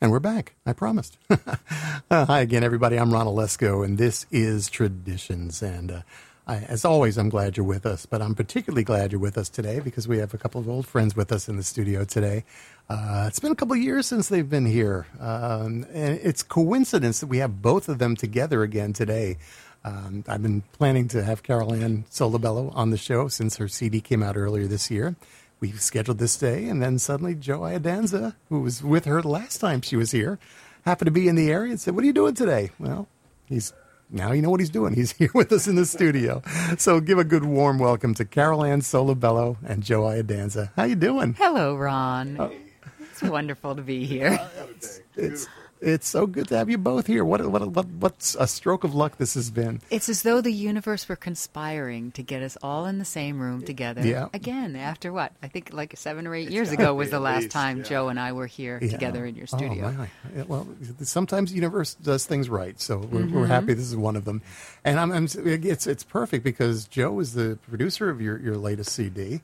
[0.00, 0.54] And we're back.
[0.64, 1.18] I promised.
[1.30, 2.96] uh, hi again, everybody.
[2.96, 5.60] I'm Ron Olesko, and this is Traditions.
[5.60, 6.02] And uh,
[6.46, 9.48] I, as always, I'm glad you're with us, but I'm particularly glad you're with us
[9.48, 12.44] today because we have a couple of old friends with us in the studio today.
[12.88, 17.18] Uh, it's been a couple of years since they've been here, um, and it's coincidence
[17.18, 19.36] that we have both of them together again today.
[19.84, 24.22] Um, I've been planning to have Carolann Solebello on the show since her CD came
[24.22, 25.16] out earlier this year
[25.60, 29.58] we scheduled this day, and then suddenly Joe Iadanza, who was with her the last
[29.58, 30.38] time she was here,
[30.84, 33.08] happened to be in the area and said, "What are you doing today?" Well,
[33.46, 33.72] he's
[34.10, 34.94] now you know what he's doing.
[34.94, 36.42] He's here with us in the studio.
[36.78, 40.70] So give a good warm welcome to Carolann Solebello and Joe Iadanza.
[40.76, 41.34] How you doing?
[41.34, 42.36] Hello, Ron.
[42.38, 42.52] Oh.
[43.00, 44.38] It's wonderful to be here.
[44.70, 45.48] it's, it's
[45.80, 47.24] it's so good to have you both here.
[47.24, 49.80] What, what, what, what's a stroke of luck this has been?
[49.90, 53.62] It's as though the universe were conspiring to get us all in the same room
[53.62, 54.28] together yeah.
[54.32, 54.76] again.
[54.76, 55.32] After what?
[55.42, 57.84] I think like seven or eight years ago was the last least, time yeah.
[57.84, 58.90] Joe and I were here yeah.
[58.90, 59.86] together in your oh, studio.
[59.86, 60.42] Oh, my.
[60.44, 60.66] Well,
[61.02, 63.34] sometimes the universe does things right, so we're, mm-hmm.
[63.34, 64.42] we're happy this is one of them.
[64.84, 68.92] And I'm, I'm, it's, it's perfect because Joe is the producer of your, your latest
[68.92, 69.40] CD.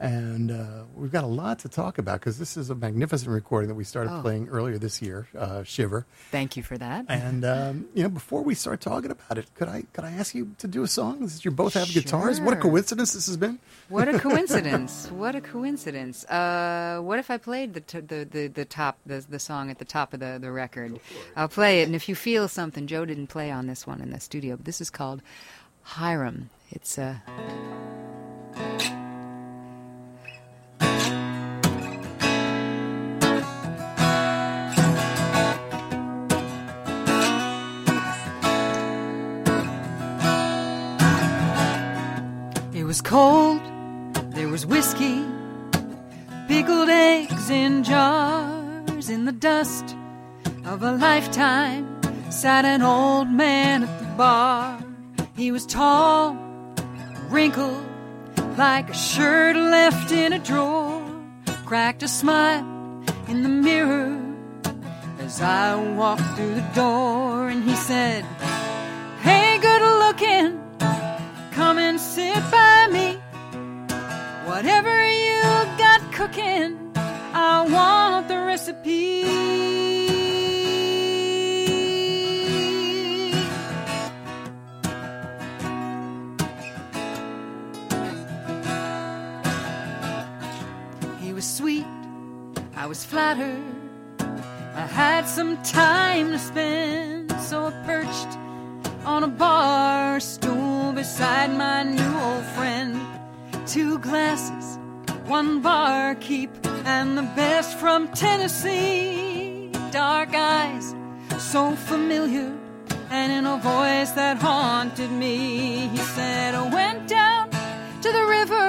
[0.00, 3.68] And uh, we've got a lot to talk about because this is a magnificent recording
[3.68, 4.22] that we started oh.
[4.22, 7.06] playing earlier this year, uh, "Shiver." Thank you for that.
[7.08, 10.36] And um, you know, before we start talking about it, could I could I ask
[10.36, 11.26] you to do a song?
[11.28, 12.00] Since you both have sure.
[12.00, 13.58] guitars, what a coincidence this has been.
[13.88, 15.10] What a coincidence!
[15.10, 16.24] what a coincidence!
[16.26, 19.80] Uh, what if I played the, t- the, the the top the the song at
[19.80, 21.00] the top of the the record?
[21.34, 24.10] I'll play it, and if you feel something, Joe didn't play on this one in
[24.10, 25.22] the studio, but this is called
[25.82, 26.50] Hiram.
[26.70, 27.20] It's a.
[43.08, 43.62] cold,
[44.34, 45.24] there was whiskey,
[46.46, 49.08] pickled eggs in jars.
[49.08, 49.96] In the dust
[50.66, 51.86] of a lifetime
[52.30, 54.78] sat an old man at the bar.
[55.34, 56.36] He was tall,
[57.30, 57.82] wrinkled,
[58.58, 61.02] like a shirt left in a drawer.
[61.64, 62.66] Cracked a smile
[63.26, 64.20] in the mirror
[65.20, 68.22] as I walked through the door, and he said,
[69.22, 70.67] Hey, good looking
[71.58, 73.08] come and sit by me.
[74.46, 75.42] Whatever you
[75.84, 76.78] got cooking,
[77.34, 79.24] I want the recipe.
[91.24, 91.86] He was sweet,
[92.76, 93.64] I was flattered.
[94.82, 98.32] I had some time to spend, so I perched
[99.04, 103.00] on a bar stool beside my new old friend.
[103.68, 104.80] Two glasses,
[105.28, 106.50] one bar keep,
[106.84, 109.70] and the best from Tennessee.
[109.92, 110.96] Dark eyes,
[111.38, 112.52] so familiar,
[113.10, 117.48] and in a voice that haunted me, he said, I went down
[118.02, 118.68] to the river.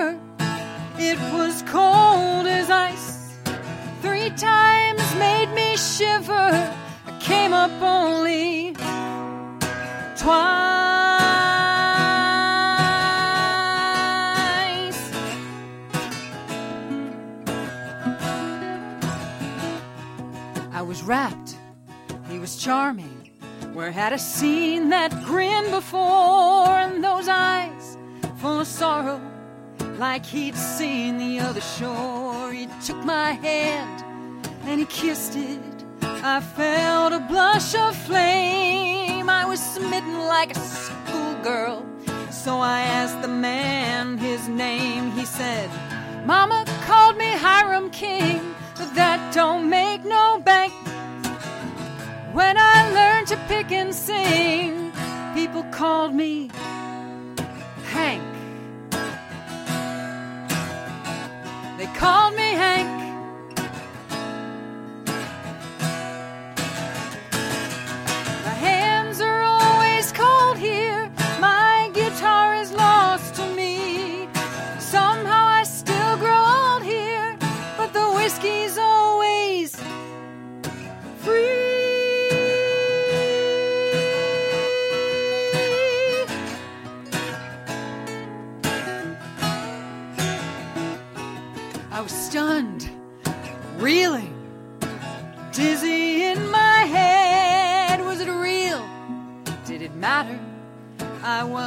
[0.99, 3.39] It was cold as ice.
[4.03, 6.51] Three times made me shiver.
[7.09, 8.75] I came up only
[10.15, 11.08] twice.
[20.89, 21.55] Was rapt,
[22.31, 23.29] he was charming.
[23.73, 26.67] Where had I seen that grin before?
[26.67, 27.95] And those eyes
[28.37, 29.21] full of sorrow,
[29.99, 32.51] like he'd seen the other shore.
[32.51, 34.03] He took my hand
[34.63, 35.61] and he kissed it.
[36.01, 39.29] I felt a blush of flame.
[39.29, 41.85] I was smitten like a schoolgirl.
[42.31, 45.11] So I asked the man his name.
[45.11, 45.69] He said,
[46.25, 50.71] Mama called me Hiram King, but that don't make no bank.
[52.31, 54.93] When I learned to pick and sing,
[55.35, 56.49] people called me
[57.91, 58.23] Hank.
[61.77, 62.38] They called me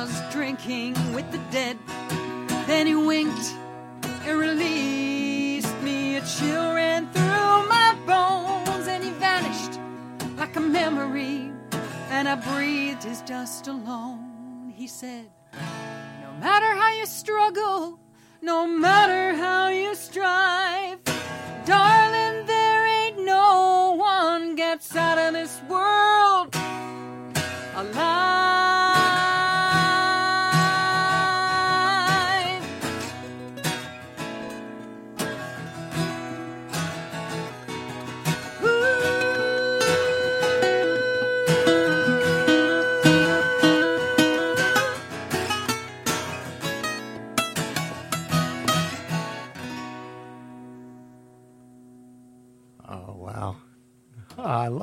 [0.02, 1.78] was drinking with the dead.
[2.66, 3.54] Then he winked
[4.26, 6.16] and released me.
[6.16, 9.78] A chill ran through my bones and he vanished
[10.36, 11.52] like a memory.
[12.10, 14.72] And I breathed his dust alone.
[14.74, 18.00] He said, No matter how you struggle,
[18.40, 20.71] no matter how you strive.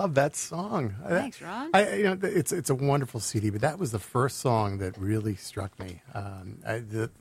[0.10, 0.96] Love that song.
[1.08, 1.70] Thanks, Ron.
[1.74, 4.98] I, you know, it's it's a wonderful CD, but that was the first song that
[4.98, 6.02] really struck me.
[6.14, 7.12] Um, I, the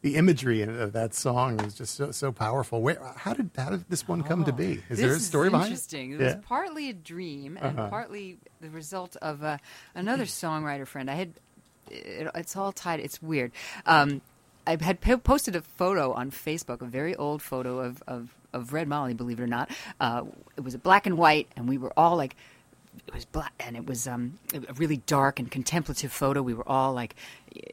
[0.00, 2.80] the imagery of that song is just so so powerful.
[2.82, 4.82] Where, how did how did this one come to be?
[4.88, 6.12] Is there a story is behind interesting.
[6.12, 6.20] it?
[6.20, 7.90] It was partly a dream and Uh-huh.
[7.90, 9.58] partly the result of uh,
[9.94, 11.10] another songwriter friend.
[11.10, 11.32] I had
[11.90, 13.00] it, it's all tied.
[13.00, 13.52] It's weird.
[13.86, 14.22] Um,
[14.66, 18.72] I had po- posted a photo on Facebook, a very old photo of, of, of
[18.72, 19.70] Red Molly, believe it or not.
[20.00, 20.24] Uh,
[20.56, 22.36] it was a black and white, and we were all like,
[23.06, 26.42] it was black, and it was um, a really dark and contemplative photo.
[26.42, 27.14] We were all like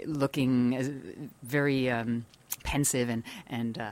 [0.05, 2.25] looking very um,
[2.63, 3.91] pensive, and and uh,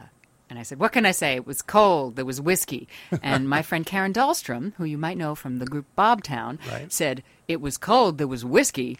[0.49, 1.35] and I said, "What can I say?
[1.35, 2.15] It was cold.
[2.15, 2.87] There was whiskey."
[3.21, 6.91] And my friend Karen Dahlstrom, who you might know from the group Bobtown, Right.
[6.91, 8.17] said, "It was cold.
[8.17, 8.97] There was whiskey."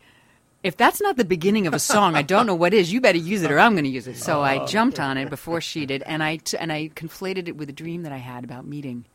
[0.67, 2.91] If that's not the beginning of a song, I don't know what is.
[2.91, 4.17] You better use it, or I'm going to use it.
[4.17, 4.65] So I oh.
[4.67, 7.71] jumped on it before she did, and I t- and I conflated it with a
[7.71, 9.05] dream that I had about meeting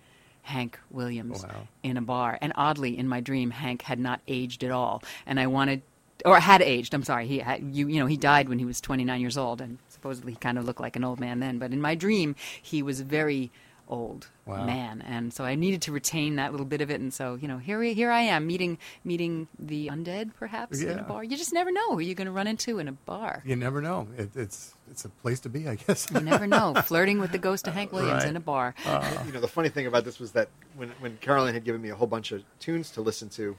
[0.40, 1.68] Hank Williams Wow.
[1.82, 2.38] in a bar.
[2.40, 5.82] And oddly, in my dream, Hank had not aged at all, and I wanted,
[6.24, 6.94] or had aged.
[6.94, 9.60] I'm sorry, he had, you you know he died when he was 29 years old,
[9.60, 11.58] and supposedly he kind of looked like an old man then.
[11.58, 13.50] But in my dream, he was very
[13.92, 14.64] old Wow.
[14.64, 17.00] man, and so I needed to retain that little bit of it.
[17.00, 20.98] And so you know, here we- here I am meeting meeting the undead, perhaps in
[20.98, 21.22] a bar.
[21.22, 23.42] You just never know who you're going to run into in a bar.
[23.44, 24.08] You never know.
[24.16, 26.08] It, it's it's a place to be, I guess.
[26.12, 26.74] You never know.
[26.84, 28.28] Flirting with the ghost of Hank Williams Right.
[28.30, 28.74] in a bar.
[28.84, 29.22] Uh-huh.
[29.26, 31.90] you know, the funny thing about this was that when when Caroline had given me
[31.90, 33.56] a whole bunch of tunes to listen to,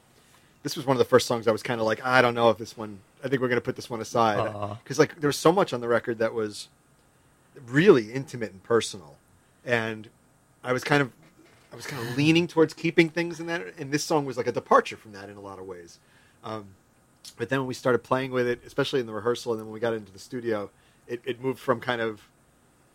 [0.63, 2.49] this was one of the first songs I was kind of like, I don't know
[2.49, 2.99] if this one.
[3.23, 4.75] I think we're going to put this one aside uh-huh.
[4.83, 6.67] because like there was so much on the record that was
[7.67, 9.15] really intimate and personal,
[9.65, 10.09] and
[10.63, 11.11] I was kind of
[11.71, 14.47] I was kind of leaning towards keeping things in that, and this song was like
[14.47, 15.99] a departure from that in a lot of ways.
[16.43, 16.67] Um,
[17.37, 19.73] but then when we started playing with it, especially in the rehearsal, and then when
[19.73, 20.69] we got into the studio,
[21.07, 22.21] it, it moved from kind of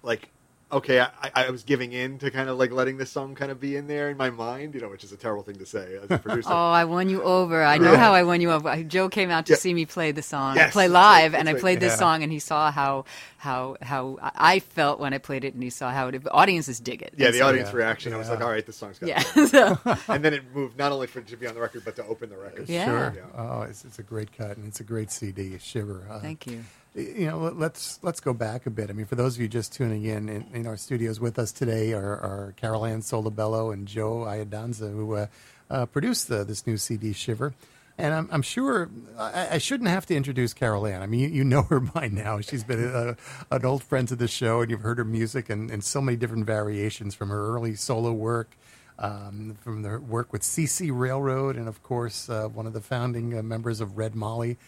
[0.03, 0.29] like
[0.71, 3.59] okay, I, I was giving in to kind of like letting this song kind of
[3.59, 5.97] be in there in my mind, you know, which is a terrible thing to say
[6.03, 6.51] as a producer.
[6.53, 7.63] Oh, I won you over.
[7.65, 7.99] I know Yeah.
[7.99, 8.83] how I won you over.
[8.85, 9.59] Joe came out to Yeah.
[9.59, 11.61] see me play the song, Yes, play live, right, and I right.
[11.61, 11.99] played this Yeah.
[11.99, 13.05] song, and he saw how
[13.39, 17.03] how how I felt when I played it, and he saw how it, audiences dig
[17.03, 17.15] it.
[17.17, 17.77] yeah, the so- audience Yeah.
[17.77, 19.21] reaction, I was like, all right, this song's got Yeah.
[19.47, 19.79] So-
[20.09, 22.05] And then it moved not only for it to be on the record, but to
[22.07, 22.69] open the record.
[22.69, 22.85] Yeah.
[22.87, 23.15] Sure.
[23.17, 23.23] Yeah.
[23.41, 25.57] Oh, it's, it's a great cut and it's a great CD.
[25.59, 26.05] Shiver.
[26.11, 26.65] Uh, Thank you.
[26.99, 29.49] You know let- let's let's go back a bit i mean for those of you
[29.49, 33.87] just tuning in in, in our studios with us today are, are carolann solebello and
[33.87, 35.27] joe iadanza who uh,
[35.71, 37.55] uh, produced the, this new cd shiver
[37.99, 41.03] and I'm, I'm sure I, I shouldn't have to introduce Carolann.
[41.03, 42.41] I mean, you, you know her by now.
[42.41, 43.17] She's been a,
[43.51, 46.17] an old friend to the show, and you've heard her music and, and so many
[46.17, 48.57] different variations from her early solo work,
[49.01, 53.37] um, from the work with CC Railroad, and of course, uh, one of the founding
[53.37, 54.59] uh, members of Red Molly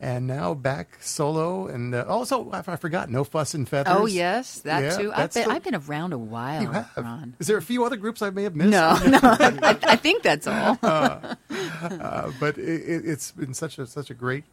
[0.00, 1.66] and now back solo.
[1.68, 3.94] And uh, also, I, I forgot, No Fuss and Feathers.
[3.96, 5.12] Oh yes, that Yeah, too.
[5.12, 6.62] I've been still- I've been around a while.
[6.62, 6.90] You have.
[6.96, 7.34] Ron.
[7.38, 8.70] Is there a few other groups I may have missed?
[8.70, 9.18] No, no.
[9.22, 10.78] I, I think that's all.
[11.78, 14.44] Uh, but it, it, it's been such a such a great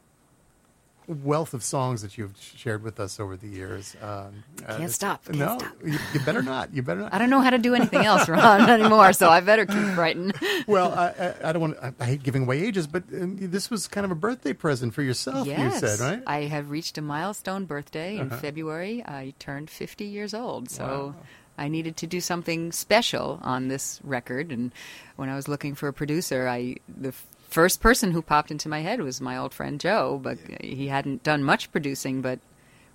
[1.07, 3.95] wealth of songs that you've shared with us over the years.
[4.01, 5.73] Um, uh, Can't stop, can't no, stop.
[5.85, 6.73] You, you better not.
[6.73, 7.13] You better not.
[7.13, 9.13] I don't know how to do anything else, Ron, anymore.
[9.13, 10.31] So I better keep writing.
[10.67, 11.77] well, I, I, I don't want.
[11.81, 14.93] I, I hate giving away ages, but uh, this was kind of a birthday present
[14.93, 15.45] for yourself.
[15.47, 16.23] Yes, You said right.
[16.25, 18.37] I have reached a milestone birthday in Uh-huh.
[18.37, 19.03] February.
[19.05, 21.15] I turned 50 years old, so Wow.
[21.57, 24.51] I needed to do something special on this record.
[24.51, 24.71] And
[25.17, 27.13] when I was looking for a producer, I the
[27.53, 31.23] first person who popped into my head was my old friend Joe, but he hadn't
[31.23, 32.39] done much producing, but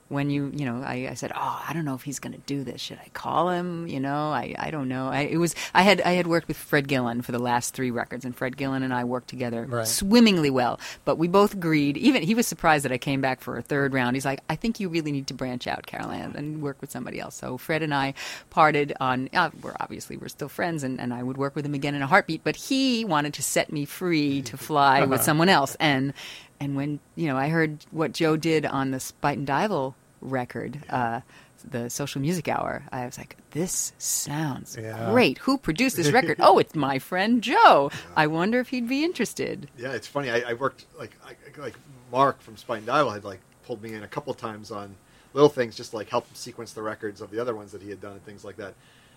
[0.08, 2.40] when you you know I, I said oh I don't know if he's going to
[2.46, 2.80] do this.
[2.80, 3.86] Should I call him?
[3.86, 5.08] You know I, I don't know.
[5.08, 7.90] I it was I had I had worked with Fred Gillen for the last three
[7.90, 9.86] records and Fred Gillen and I worked together Right.
[9.86, 13.56] swimmingly well but we both agreed even he was surprised that I came back for
[13.58, 14.16] a third round.
[14.16, 17.20] He's like I think you really need to branch out Carolann and work with somebody
[17.20, 17.34] else.
[17.34, 18.14] So Fred and I
[18.50, 21.74] parted on uh, we're obviously we're still friends and, and I would work with him
[21.74, 25.48] again in a heartbeat but he wanted to set me free to fly with someone
[25.48, 26.12] else and
[26.60, 31.20] and when you know I heard what Joe did on the Spuyten Duyvil record, uh,
[31.68, 35.10] the social music hour, I was like, "This sounds Yeah.
[35.10, 35.38] great.
[35.38, 36.36] Who produced this record?
[36.40, 37.90] oh, it's my friend Joe.
[38.16, 40.30] I wonder if he'd be interested." Yeah, it's funny.
[40.30, 41.74] I, I worked like I, like
[42.12, 44.94] Mark from Spuyten Duyvil had like pulled me in a couple times on
[45.34, 47.90] little things, just like help him sequence the records of the other ones that he
[47.90, 48.74] had done and things like that.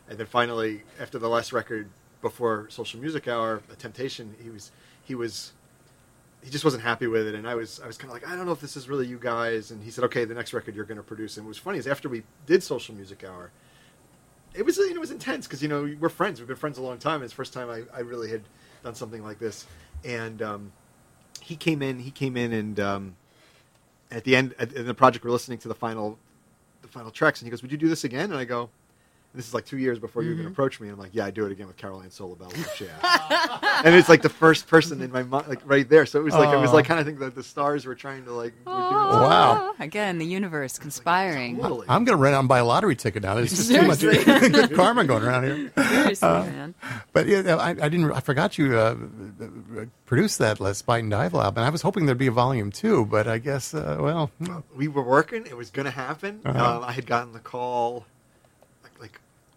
[0.10, 1.88] And then finally, after the last record
[2.21, 4.71] before Social Music Hour, A Temptation, he was
[5.03, 5.53] he was
[6.43, 8.36] he just wasn't happy with it, and I was I was kind of like I
[8.36, 9.71] don't know if this is really you guys.
[9.71, 11.38] And he said, okay, the next record you're going to produce.
[11.38, 13.51] And it was funny is after we did Social Music Hour,
[14.53, 16.39] it was it was intense because you know we're friends.
[16.39, 17.24] We've been friends a long time.
[17.24, 18.41] It's the first time I, I really had
[18.83, 19.65] done something like this,
[20.03, 20.71] and um,
[21.41, 22.00] he came in.
[22.00, 23.15] He came in, and um,
[24.10, 26.17] at the end in the project, we're listening to the final
[26.81, 28.69] the final tracks, and he goes, "Would you do this again?" And I go.
[29.33, 30.88] This is like two years before you even approached me.
[30.88, 32.51] And I'm like, yeah, I do it again with Carolann Solebello.
[32.81, 33.81] Yeah.
[33.85, 36.05] and it's like the first person in my mind, like right there.
[36.05, 38.25] So it was like it was like kind of think that the stars were trying
[38.25, 38.53] to like.
[38.65, 39.73] were doing Wow.
[39.79, 41.57] Again, the universe conspiring.
[41.57, 41.88] Totally.
[41.89, 43.35] I'm going to run out and buy a lottery ticket now.
[43.35, 45.71] There's just too much good karma going around here.
[45.77, 46.75] Seriously, man.
[47.13, 48.11] But yeah, I, I didn't.
[48.11, 48.95] I forgot you uh,
[50.05, 53.05] produced that Les Bite and Dive and I was hoping there'd be a volume two,
[53.05, 54.31] but I guess uh, well,
[54.75, 55.45] we were working.
[55.45, 56.41] It was going to happen.
[56.45, 56.77] Uh-huh.
[56.77, 58.05] Um, I had gotten the call like,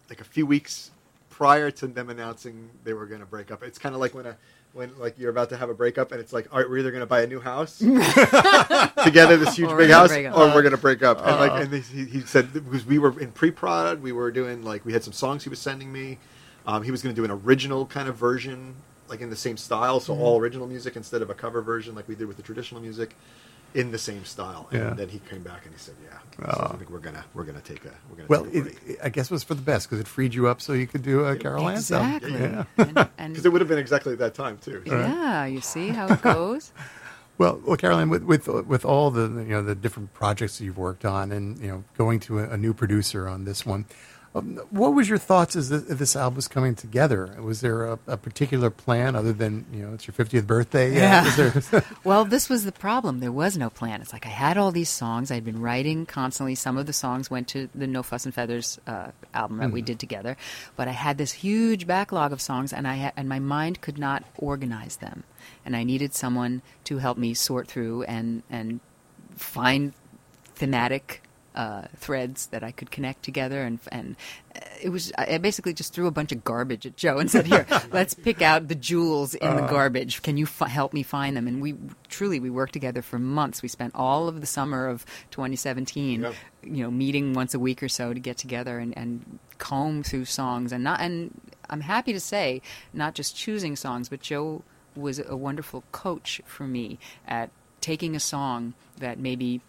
[0.09, 0.91] like like a few weeks
[1.29, 3.63] prior to them announcing they were going to break up.
[3.63, 4.37] It's kind of like when a
[4.73, 6.91] when like you're about to have a breakup and it's like, all right, we're either
[6.91, 7.79] going to buy a new house
[9.03, 11.19] together, this huge big house, or we're going to break up.
[11.25, 11.61] And like, Uh-huh.
[11.61, 15.03] and he, he said because we were in pre-prod, we were doing like we had
[15.03, 16.17] some songs he was sending me.
[16.67, 18.75] Um, he was going to do an original kind of version,
[19.07, 20.05] like in the same style, Mm-hmm.
[20.05, 22.81] so all original music instead of a cover version like we did with the traditional
[22.81, 23.15] music,
[23.75, 24.67] in the same style.
[24.71, 24.93] And Yeah.
[24.95, 26.17] then he came back and he said, "Yeah,
[26.47, 26.71] Oh.
[26.73, 28.99] I think we're gonna we're gonna take a we're gonna well, take a break." it,
[29.03, 31.03] I guess it was for the best because it freed you up so you could
[31.03, 32.15] do a Carolann song.
[32.15, 32.33] Exactly.
[32.39, 32.63] Yeah.
[32.77, 34.81] And, and- Because it would have been exactly at that time too.
[34.87, 36.71] So- yeah, you see how it goes.
[37.37, 40.77] Well, well, Caroline, with with with all the you know the different projects that you've
[40.77, 43.83] worked on, and you know going to a, a new producer on this one,
[44.35, 47.37] um, what was your thoughts as this, album was coming together?
[47.41, 50.93] Was there a, a particular plan other than you know it's your fiftieth birthday?
[50.93, 51.29] Yeah.
[51.35, 51.63] There,
[52.03, 53.21] Well, this was the problem.
[53.21, 54.01] There was no plan.
[54.01, 55.31] It's like I had all these songs.
[55.31, 56.55] I'd been writing constantly.
[56.55, 59.81] Some of the songs went to the No Fuss and Feathers uh, album that we
[59.81, 60.35] did together,
[60.75, 63.97] but I had this huge backlog of songs, and I ha- and my mind could
[63.97, 65.23] not organize them,
[65.63, 68.81] and I needed someone to help me sort through and and
[69.37, 69.93] find
[70.55, 71.21] thematic
[71.55, 74.15] uh, threads that I could connect together, and and
[74.55, 77.45] uh, it was I basically just threw a bunch of garbage at Joe and said,
[77.47, 80.21] "Here, let's pick out the jewels in the garbage.
[80.21, 81.75] Can you fi- help me find them?" And we
[82.09, 83.61] truly we worked together for months.
[83.61, 86.31] We spent all of the summer of 2017, Yeah.
[86.63, 90.25] you know, meeting once a week or so to get together and, and comb through
[90.25, 92.61] songs, and not and I'm happy to say,
[92.93, 94.61] not just choosing songs, but Joe
[94.95, 97.49] was a wonderful coach for me at
[97.81, 99.61] taking a song that maybe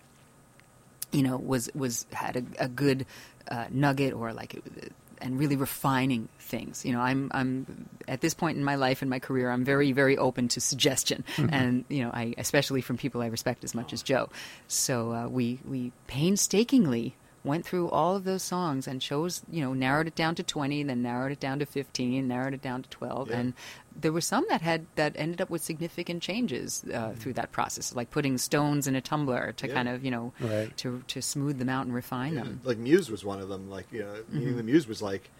[1.12, 3.06] you know was was had a, a good
[3.50, 6.84] uh, nugget or like it, and really refining things.
[6.84, 9.92] You know i'm i'm at this point in my life and my career i'm very
[9.92, 11.24] very open to suggestion.
[11.50, 14.28] And you know i especially from people i respect as much as joe.
[14.68, 17.14] So uh, we we painstakingly
[17.46, 20.82] went through all of those songs and chose you know narrowed it down to 20
[20.82, 23.38] then narrowed it down to 15 narrowed it down to 12 Yeah.
[23.38, 23.54] and
[23.98, 27.94] there were some that had that ended up with significant changes uh, through that process
[27.94, 29.74] like putting stones in a tumbler to Yeah.
[29.74, 30.76] kind of you know Right.
[30.78, 33.70] to to smooth them out and refine Yeah, them Like Muse was one of them.
[33.70, 34.38] Like you know, Mm-hmm.
[34.38, 35.30] meaning the Muse was like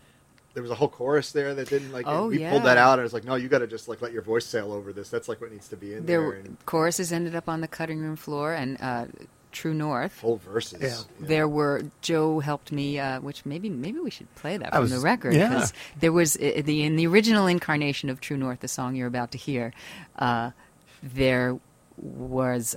[0.55, 2.07] there was a whole chorus there that didn't like.
[2.09, 2.51] Oh, we yeah.
[2.51, 4.23] pulled that out and it was like, no, you got to just like let your
[4.23, 5.11] voice sail over this.
[5.11, 6.33] That's like what needs to be in there there.
[6.33, 9.05] and choruses ended up on the cutting room floor and uh,
[9.61, 10.81] true north whole verses.
[10.83, 10.99] Yeah.
[11.21, 14.77] you there were Joe helped me, uh, which maybe maybe we should play that I
[14.77, 15.67] from was- the record yeah.
[15.99, 19.31] there was uh, the in the original incarnation of True North, the song you're about
[19.33, 19.73] to hear.
[20.19, 20.51] Uh,
[21.03, 21.59] there
[21.97, 22.75] was.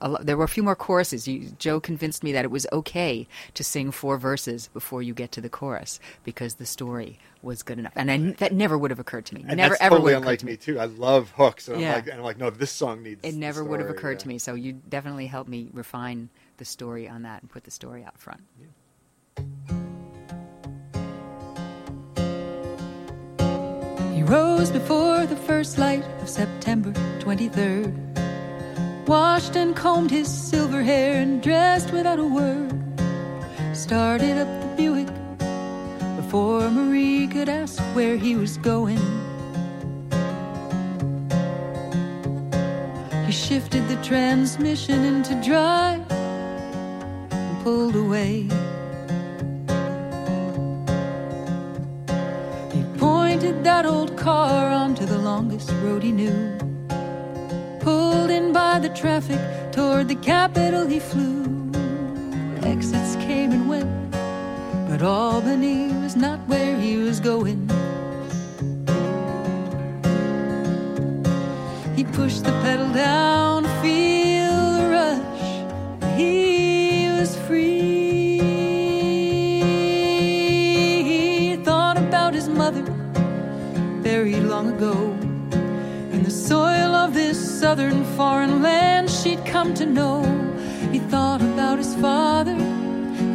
[0.00, 1.26] Uh, a lo- there were a few more choruses.
[1.28, 5.32] You, Joe convinced me that it was okay to sing four verses before you get
[5.32, 8.98] to the chorus because the story was good enough, and I, that never would have
[8.98, 9.44] occurred to me.
[9.46, 10.52] And never that's ever totally occurred unlike to me.
[10.52, 10.78] me too.
[10.80, 11.90] I love hooks, and Yeah.
[11.90, 13.20] I'm like, and I'm like, no, this song needs.
[13.22, 14.18] It the never would have occurred yeah.
[14.18, 14.38] to me.
[14.38, 18.18] So you definitely helped me refine the story on that and put the story out
[18.18, 18.42] front.
[24.14, 26.90] He rose before the first light of September
[27.20, 28.07] 23rd,
[29.08, 32.70] washed and combed his silver hair and dressed without a word.
[33.72, 35.08] Started up the Buick
[36.16, 38.98] before Marie could ask where he was going.
[43.24, 48.42] He shifted the transmission into drive and pulled away.
[52.74, 56.57] He pointed that old car onto the longest road he knew.
[58.30, 59.40] In by the traffic
[59.72, 61.72] toward the capital he flew.
[62.62, 63.90] Exits came and went.
[64.88, 67.66] But Albany was not where he was going.
[71.96, 76.18] He pushed the pedal down to feel the rush.
[76.18, 78.40] He was free.
[81.10, 82.84] He thought about his mother,
[84.02, 84.92] buried long ago.
[86.12, 90.22] In the soil of this southern foreign land she'd come to know.
[90.92, 92.54] He thought about his father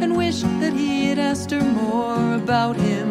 [0.02, 3.08] and wished that he had asked her more about him.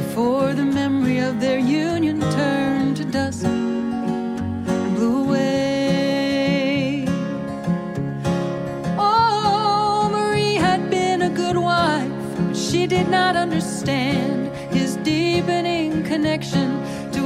[0.00, 7.04] Before the memory of their union turned to dust and blew away.
[8.96, 16.77] Oh, Marie had been a good wife, but she did not understand his deepening connection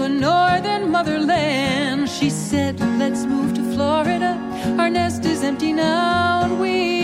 [0.03, 2.09] a northern motherland.
[2.09, 4.37] She said, Let's move to Florida.
[4.79, 7.02] Our nest is empty now, and we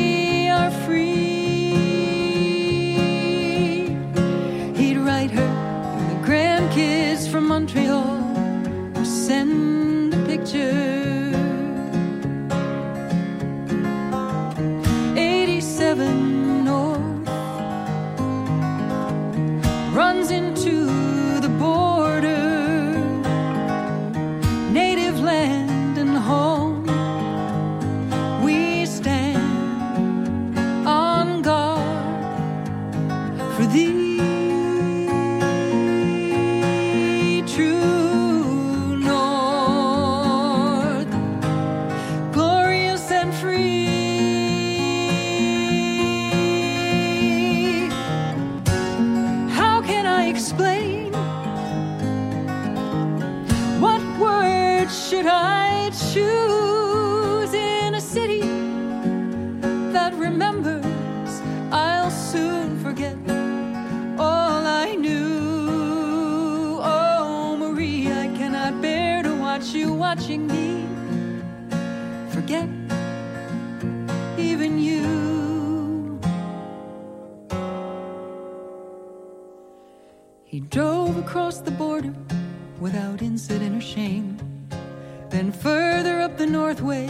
[85.30, 87.06] Then further up the Northway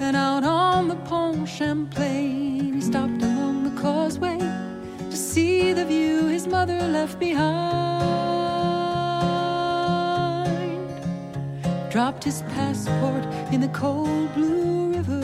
[0.00, 6.26] and out on the Pont Champlain, he stopped along the causeway to see the view
[6.26, 7.70] his mother left behind.
[11.90, 15.20] Dropped his passport in the cold blue river,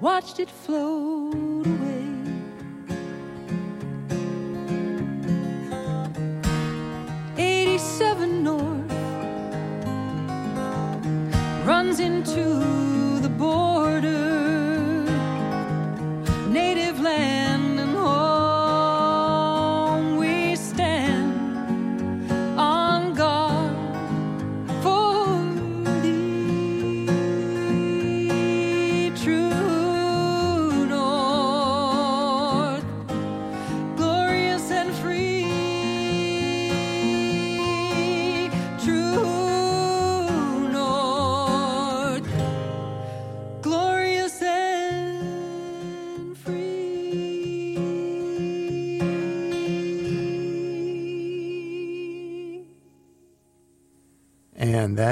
[0.00, 1.15] watched it float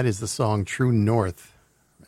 [0.05, 1.55] that is the song True North,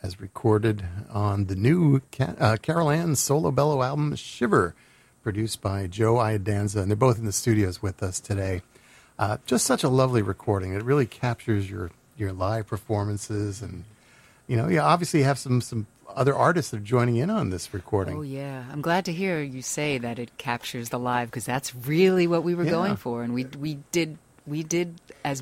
[0.03, 4.75] as recorded on the new Ca- uh, Carolann Solebello album Shiver,
[5.23, 6.75] produced by Joe Iadanza.
[6.83, 8.61] And they're both in the studios with us today.
[9.17, 10.73] Uh, just such a lovely recording.
[10.73, 13.63] It really captures your, your live performances.
[13.63, 13.83] And,
[14.45, 17.73] you know, you obviously have some, some other artists that are joining in on this
[17.73, 18.17] recording.
[18.17, 21.73] Oh yeah, I'm glad to hear you say that it captures the live because that's
[21.73, 22.69] really what we were Yeah.
[22.69, 25.41] going for, and we we did we did as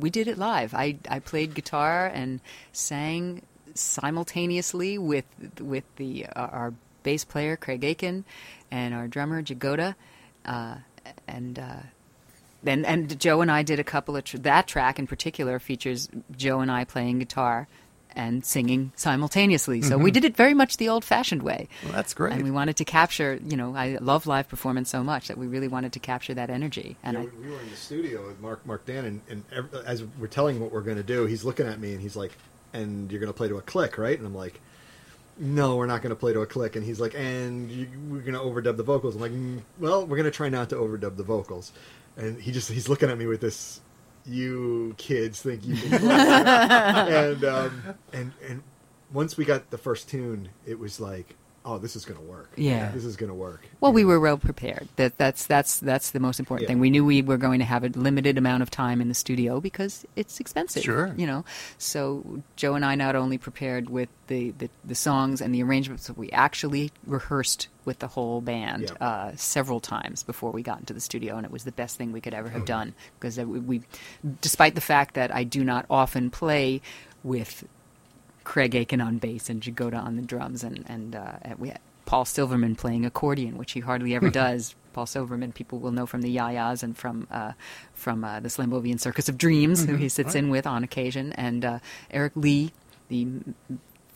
[0.00, 0.74] we did it live.
[0.74, 2.40] I I played guitar and
[2.72, 3.42] sang
[3.74, 5.24] simultaneously with
[5.60, 8.24] with the uh, our bass player Craig Aiken
[8.70, 9.94] and our drummer Jagoda,
[10.44, 10.76] uh,
[11.26, 11.58] and.
[11.58, 11.76] Uh,
[12.62, 16.10] and, and Joe and I did a couple of tr- that track in particular features
[16.36, 17.68] Joe and I playing guitar
[18.14, 19.82] and singing simultaneously.
[19.82, 21.68] So we did it very much the old-fashioned way.
[21.84, 22.32] Well, that's great.
[22.32, 25.46] And we wanted to capture, you know, I love live performance so much that we
[25.46, 26.96] really wanted to capture that energy.
[27.02, 29.44] And Yeah, I, we, we were in the studio with Mark Mark Dan, and, and
[29.52, 32.00] ev- as we're telling him what we're going to do, he's looking at me and
[32.00, 32.32] he's like,
[32.72, 34.60] "And you're going to play to a click, right?" And I'm like,
[35.38, 38.20] "No, we're not going to play to a click." And he's like, "And you, we're
[38.20, 40.76] going to overdub the vocals." I'm like, mm, "Well, we're going to try not to
[40.76, 41.72] overdub the vocals."
[42.16, 43.80] And he just he's looking at me with this,
[44.30, 48.62] "You kids think you can?" play." and um, and and
[49.12, 51.36] once we got the first tune, it was like,
[51.70, 52.50] oh, this is going to work.
[52.56, 52.90] Yeah.
[52.90, 53.62] this is going to work.
[53.80, 54.88] Well, we were well prepared.
[54.96, 56.68] That that's that's that's the most important Yeah.
[56.74, 56.80] thing.
[56.80, 59.60] We knew we were going to have a limited amount of time in the studio
[59.60, 60.82] because it's expensive.
[60.82, 61.14] Sure.
[61.16, 61.44] You know.
[61.78, 66.06] So Joe and I not only prepared with the, the, the songs and the arrangements,
[66.08, 69.06] but we actually rehearsed with the whole band Yeah.
[69.06, 72.12] uh, several times before we got into the studio, and it was the best thing
[72.12, 73.82] we could ever have done because we, we,
[74.40, 76.80] despite the fact that I do not often play
[77.24, 77.64] with
[78.50, 82.24] Craig Aiken on bass and Jagoda on the drums, and and uh, we had Paul
[82.24, 84.74] Silverman playing accordion, which he hardly ever does.
[84.92, 87.52] Paul Silverman, people will know from the Yayas and from uh,
[87.94, 91.64] from uh, the Slambovian Circus of Dreams, who he sits in with on occasion, and
[91.64, 91.78] uh,
[92.10, 92.72] Eric Lee,
[93.06, 93.28] the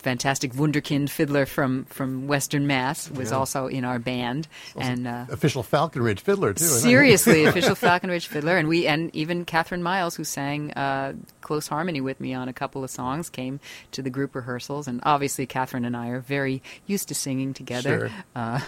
[0.04, 3.36] fantastic wunderkind fiddler from from Western Mass, was Yeah.
[3.38, 5.06] also in our band, and.
[5.08, 6.64] Uh, Official Falcon Ridge fiddler too.
[6.64, 11.66] Seriously, official Falcon Ridge fiddler, and we and even Catherine Miles, who sang uh, close
[11.66, 13.58] harmony with me on a couple of songs, came
[13.92, 18.08] to the group rehearsals, and obviously Catherine and I are very used to singing together.
[18.10, 18.24] Sure.
[18.36, 18.60] Uh,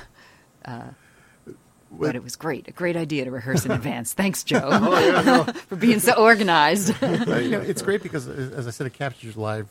[0.64, 0.83] uh,
[1.92, 4.12] but it was great, a great idea to rehearse in advance.
[4.12, 5.44] Thanks, Joe, Oh yeah, no.
[5.68, 6.94] for being so organized.
[7.01, 9.68] You know, it's great because, as I said, it captures live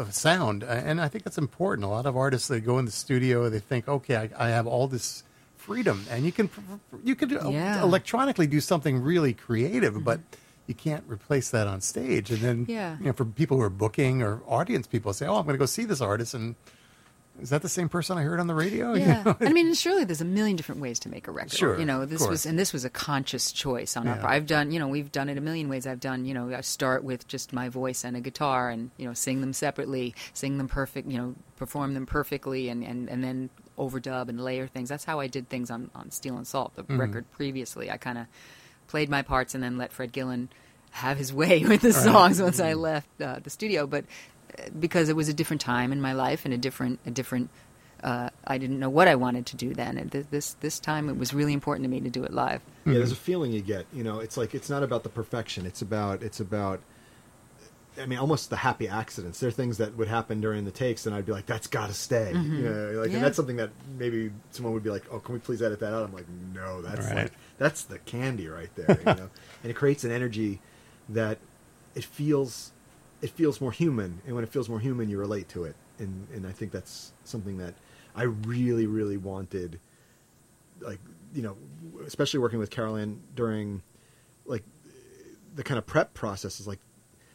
[0.00, 1.84] uh, sound, and I think that's important.
[1.84, 4.66] A lot of artists they go in the studio, they think, okay, I, I have
[4.66, 5.22] all this
[5.56, 6.48] freedom, and you can
[7.04, 7.82] you could uh, Yeah.
[7.82, 10.20] electronically do something really creative, but
[10.66, 12.30] you can't replace that on stage.
[12.30, 12.96] And then, Yeah.
[12.98, 15.58] you know, for people who are booking or audience people say, oh, I'm going to
[15.58, 16.54] go see this artist, and
[17.40, 18.92] is that the same person I heard on the radio?
[19.00, 19.36] You Yeah, know?
[19.40, 21.52] I mean, surely there's a million different ways to make a record.
[21.52, 24.32] Sure, you know, this was and this was a conscious choice on our part.
[24.32, 25.86] I've done, you know, we've done it a million ways.
[25.86, 29.06] I've done, you know, I start with just my voice and a guitar, and you
[29.06, 33.22] know, sing them separately, sing them perfect, you know, perform them perfectly, and and and
[33.24, 34.88] then overdub and layer things.
[34.88, 37.00] That's how I did things on on Steel and Salt, the Mm-hmm.
[37.00, 37.90] record previously.
[37.90, 38.26] I kind of
[38.88, 40.48] played my parts and then let Fred Gillen
[40.90, 44.04] have his way with the songs once I left uh, the studio, but
[44.78, 47.50] because it was a different time in my life and a different a different
[48.02, 49.98] uh, I didn't know what I wanted to do then.
[49.98, 52.62] And th- this this time it was really important to me to do it live.
[52.86, 53.84] Yeah, there's a feeling you get.
[53.92, 55.66] You know, it's like it's not about the perfection.
[55.66, 56.80] It's about it's about.
[58.00, 59.40] I mean, almost the happy accidents.
[59.40, 61.88] There are things that would happen during the takes, and I'd be like, "That's got
[61.88, 63.16] to stay." You know, like, Yeah.
[63.16, 65.92] and that's something that maybe someone would be like, "Oh, can we please edit that
[65.92, 67.24] out?" I'm like, "No, that's Right.
[67.24, 69.28] like that's the candy right there." You know,
[69.62, 70.60] and it creates an energy
[71.10, 71.38] that
[71.96, 72.70] it feels
[73.22, 76.26] it feels more human, and when it feels more human, you relate to it, and
[76.34, 77.74] and I think that's something that
[78.14, 79.78] I really really wanted
[80.80, 81.00] like
[81.34, 81.56] you know
[82.06, 83.82] especially working with Caroline during
[84.46, 84.64] like
[85.54, 86.78] the kind of prep process is like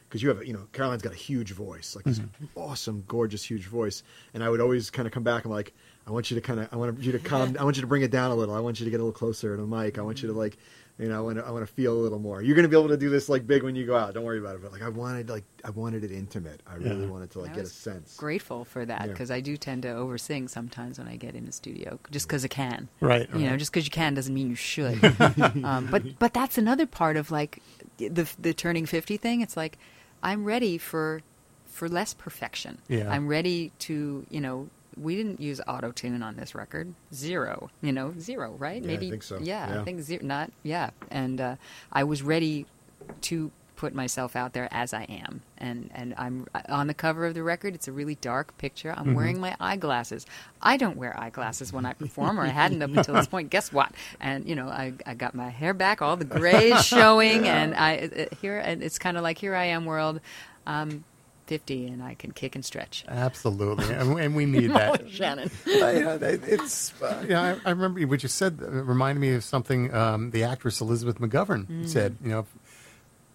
[0.08, 2.46] because you have you know Caroline's got a huge voice like this mm-hmm.
[2.56, 4.04] awesome gorgeous huge voice.
[4.34, 5.74] And I would always kind of come back I'm like
[6.08, 7.88] I want you to kind of I want you to calm I want you to
[7.88, 8.56] bring it down a little.
[8.56, 9.98] I want you to get a little closer to the mic.
[9.98, 10.42] I want you to mm-hmm.
[10.42, 10.58] like
[10.98, 12.78] you know I want to, I want to feel a little more you're gonna be
[12.78, 14.72] able to do this like big when you go out don't worry about it but
[14.72, 17.12] like I wanted like I wanted it intimate I really Yeah.
[17.12, 19.08] wanted to like I get a sense Grateful for that Yeah.
[19.08, 22.46] because I do tend to oversing sometimes when I get in the studio, just because
[22.46, 22.88] I can.
[23.02, 25.04] Right, You know, just because you can doesn't mean you should.
[25.64, 27.62] um, but but that's another part of like
[27.98, 29.42] the the turning fifty thing.
[29.42, 29.78] It's like
[30.24, 31.22] I'm ready for
[31.66, 32.78] for less perfection.
[32.88, 33.12] Yeah.
[33.12, 34.70] I'm ready to you know.
[34.98, 36.94] We didn't use auto tune on this record.
[37.14, 38.82] Zero, you know, zero, right?
[38.82, 39.40] Yeah, I Maybe think so.
[39.42, 39.82] Yeah, Yeah.
[39.82, 40.24] I think zero.
[40.24, 40.92] Not yeah.
[41.12, 41.56] And uh,
[41.92, 42.66] I was ready
[43.22, 45.42] to put myself out there as I am.
[45.58, 47.76] And and I'm on the cover of the record.
[47.76, 48.92] It's a really dark picture.
[48.96, 49.14] I'm Mm-hmm.
[49.16, 50.26] wearing my eyeglasses.
[50.62, 53.50] I don't wear eyeglasses when I perform, or I hadn't up until this point.
[53.50, 53.92] Guess what?
[54.22, 57.76] And you know, I I got my hair back, all the gray is showing, and
[57.76, 60.22] I it, here and it's kind of like here I am, world.
[60.66, 61.04] I'm
[61.48, 63.06] 50 and I can kick and stretch.
[63.08, 65.10] Absolutely, and, and we need that.
[65.10, 65.50] Shannon.
[65.68, 68.60] Uh, you know, it- it's uh, you know, I, I remember what you said.
[68.62, 72.18] uh, reminded me of something um, the actress Elizabeth McGovern said.
[72.24, 72.46] You know,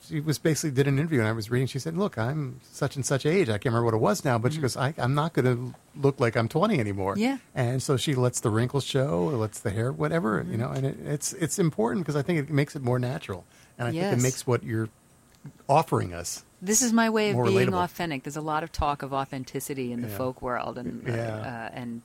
[0.03, 1.69] she was basically did an interview, and I was reading.
[1.69, 3.49] She said, "Look, I'm such and such age.
[3.49, 5.75] I can't remember what it was now, but she goes, I, I'm not going to
[5.95, 7.39] look like I'm 20 anymore." Yeah.
[7.55, 10.45] and so she lets the wrinkles show, or lets the hair, whatever.
[10.51, 13.45] You know, and it, it's it's important because I think it makes it more natural,
[13.79, 14.89] and I think it makes what you're
[15.69, 16.45] offering us.
[16.63, 17.83] This is my way of More being relatable.
[17.85, 18.23] authentic.
[18.25, 20.17] There's a lot of talk of authenticity in the Yeah.
[20.17, 21.37] folk world, and uh, Yeah.
[21.37, 22.03] uh, and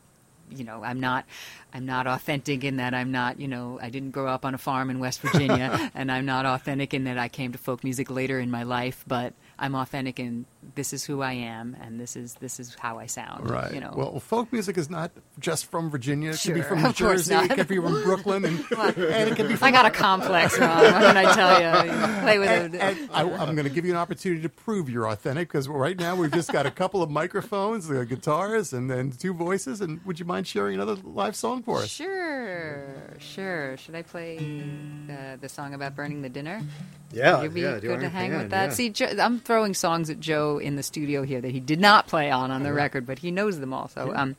[0.52, 1.26] you know, I'm not,
[1.74, 4.60] I'm not authentic in that I'm not, you know, I didn't grow up on a
[4.60, 8.12] farm in West Virginia, and I'm not authentic in that I came to folk music
[8.12, 9.04] later in my life.
[9.08, 12.98] But I'm authentic and this is who I am, and this is this is how
[13.00, 13.50] I sound.
[13.50, 13.74] Right.
[13.74, 13.94] You know.
[13.96, 16.32] Well, folk music is not just from Virginia.
[16.32, 17.34] It can be Sure, from New of course Jersey.
[17.36, 17.58] It not.
[17.58, 20.70] can be from Brooklyn, and, and it can be from I got a complex, Ron.
[20.84, 21.92] What can I tell you?
[21.92, 22.82] You play with and, it.
[22.82, 25.98] and I, I'm going to give you an opportunity to prove you're authentic because right
[25.98, 29.82] now we've just got a couple of microphones, the guitars, and then two voices.
[29.82, 31.90] And would you mind sharing another live song for us?
[31.90, 33.78] Sure, sure.
[33.78, 34.38] Should I play
[35.10, 36.62] uh, the song about burning the dinner?
[37.12, 38.78] yeah Would you be yeah good to hang can, with that?
[38.80, 38.90] yeah.
[38.90, 42.30] See, I'm throwing songs at Joe in the studio here that he did not play
[42.32, 43.88] on on the record, but he knows them all.
[43.88, 44.36] So um,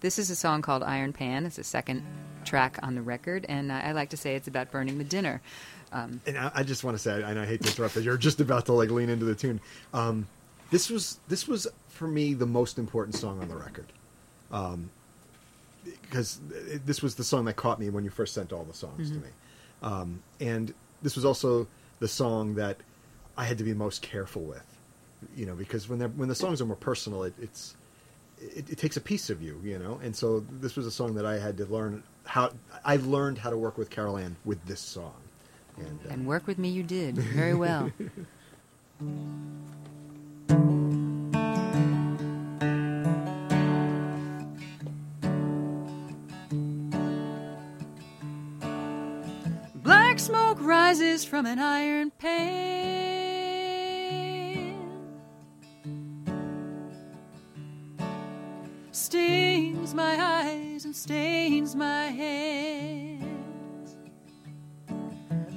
[0.00, 1.46] this is a song called Iron Pan.
[1.46, 2.04] It's the second
[2.44, 5.40] track on the record, and uh, I like to say it's about burning the dinner.
[5.92, 8.16] Um, And I, I just want to say, and I hate to interrupt, but you're
[8.16, 9.60] just about to like lean into the tune.
[9.92, 10.28] Um,
[10.70, 13.92] this was this was for me the most important song on the record,
[14.52, 14.90] um,
[15.84, 16.38] because
[16.84, 19.16] this was the song that caught me when you first sent all the songs to
[19.16, 19.28] me,
[19.82, 21.66] um, and this was also
[21.98, 22.76] the song that
[23.40, 24.66] I had to be most careful with,
[25.34, 27.74] you know, because when they're, when the songs are more personal, it, it's
[28.38, 31.14] it, it takes a piece of you, you know, and so this was a song
[31.14, 32.52] that I had to learn how
[32.84, 35.14] I learned how to work with Carolann with this song,
[35.78, 37.90] and, uh, and work with me, you did very well.
[49.82, 53.09] Black smoke rises from an iron pan.
[59.10, 63.96] Stings my eyes and stains my hands.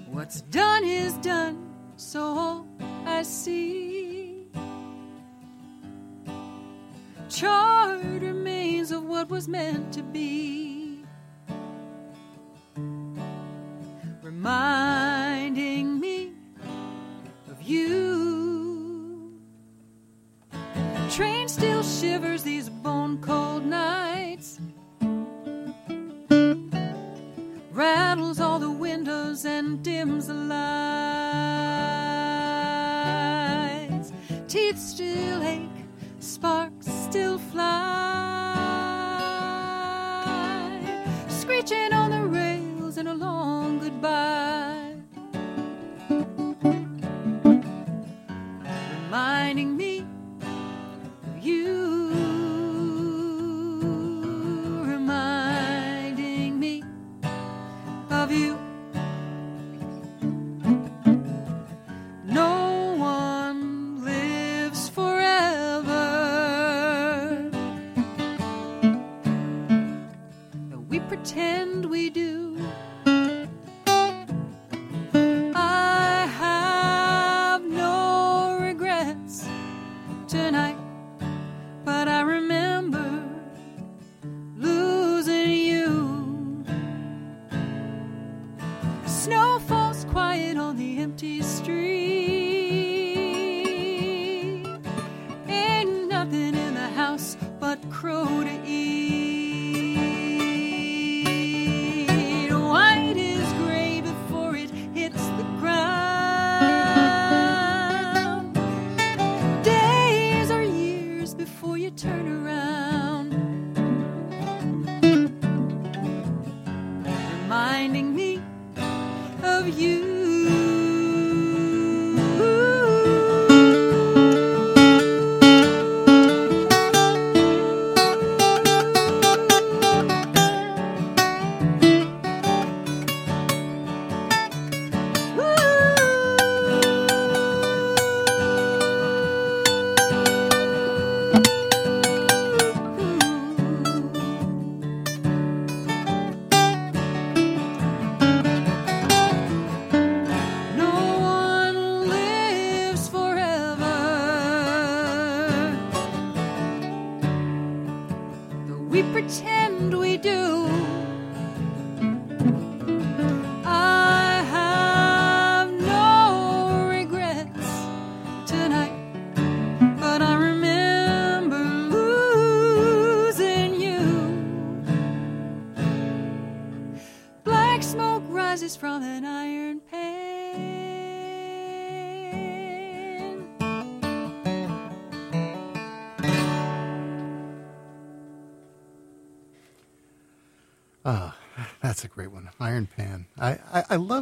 [0.10, 2.66] What's done is done, so
[3.06, 4.48] I see.
[7.30, 10.73] Charred remains of what was meant to be.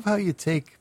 [0.02, 0.78] Love how you take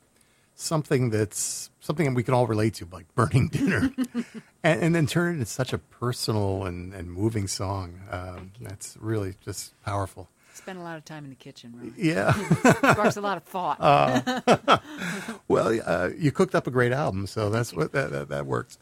[0.54, 3.92] something that's something that we can all relate to, like burning dinner,
[4.62, 8.00] and, and then turn it into such a personal and, and moving song.
[8.10, 10.28] Um, that's really just powerful.
[10.54, 11.94] Spend a lot of time in the kitchen, Ron.
[11.96, 12.32] Yeah.
[12.60, 13.78] Sparks a lot of thought.
[15.48, 18.78] well, uh, you cooked up a great album, so that's what that that, that works.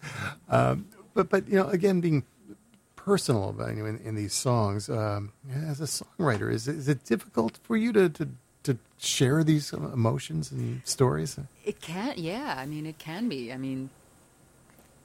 [0.48, 2.24] Um, but but you know, again, being
[2.96, 7.04] personal about you know, in, in these songs um, as a songwriter, is is it
[7.04, 8.30] difficult for you to to, to
[8.98, 11.38] share these emotions and stories?
[11.64, 12.54] It can, yeah.
[12.56, 13.52] I mean, it can be.
[13.52, 13.90] I mean,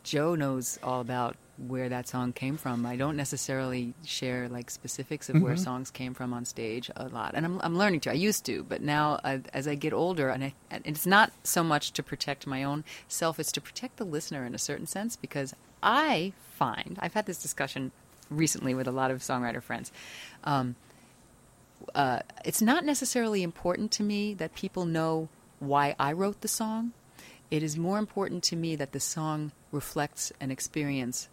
[0.03, 2.85] Joe knows all about where that song came from.
[2.85, 7.35] I don't necessarily share like specifics of where songs came from on stage a lot,
[7.35, 8.09] and I'm I'm learning to.
[8.09, 11.31] I used to, but now uh, as I get older, and, I, and it's not
[11.43, 14.87] so much to protect my own self; it's to protect the listener in a certain
[14.87, 17.91] sense because I find I've had this discussion
[18.29, 19.91] recently with a lot of songwriter friends.
[20.43, 20.75] Um,
[21.95, 26.93] uh, it's not necessarily important to me that people know why I wrote the song.
[27.51, 31.29] It is more important to me that the song reflects an experience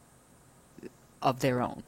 [1.22, 1.82] of their own.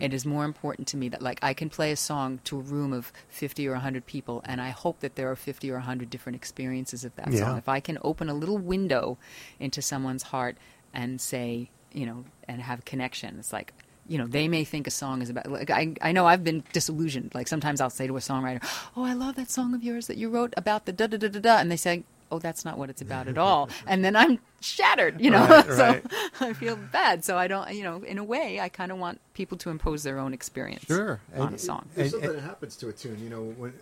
[0.00, 2.60] It is more important to me that like I can play a song to a
[2.60, 6.08] room of 50 or 100 people and I hope that there are 50 or 100
[6.08, 7.40] different experiences of that Yeah.
[7.40, 7.58] song.
[7.58, 9.18] If I can open a little window
[9.58, 10.56] into someone's heart
[10.94, 13.72] and say, you know, and have connection, it's like
[14.08, 15.50] you know, they may think a song is about.
[15.50, 17.34] Like I, I know I've been disillusioned.
[17.34, 18.62] Like sometimes I'll say to a songwriter,
[18.96, 21.28] "Oh, I love that song of yours that you wrote about the da da da
[21.28, 24.14] da da," and they say, "Oh, that's not what it's about at all." and then
[24.16, 25.20] I'm shattered.
[25.20, 26.04] You know, Right, so right.
[26.40, 27.24] I feel bad.
[27.24, 27.72] So I don't.
[27.74, 30.84] You know, in a way, I kind of want people to impose their own experience
[30.86, 31.20] Sure.
[31.34, 31.88] on And- a song.
[31.94, 33.18] There's And- something that happens to a tune.
[33.22, 33.72] You know, when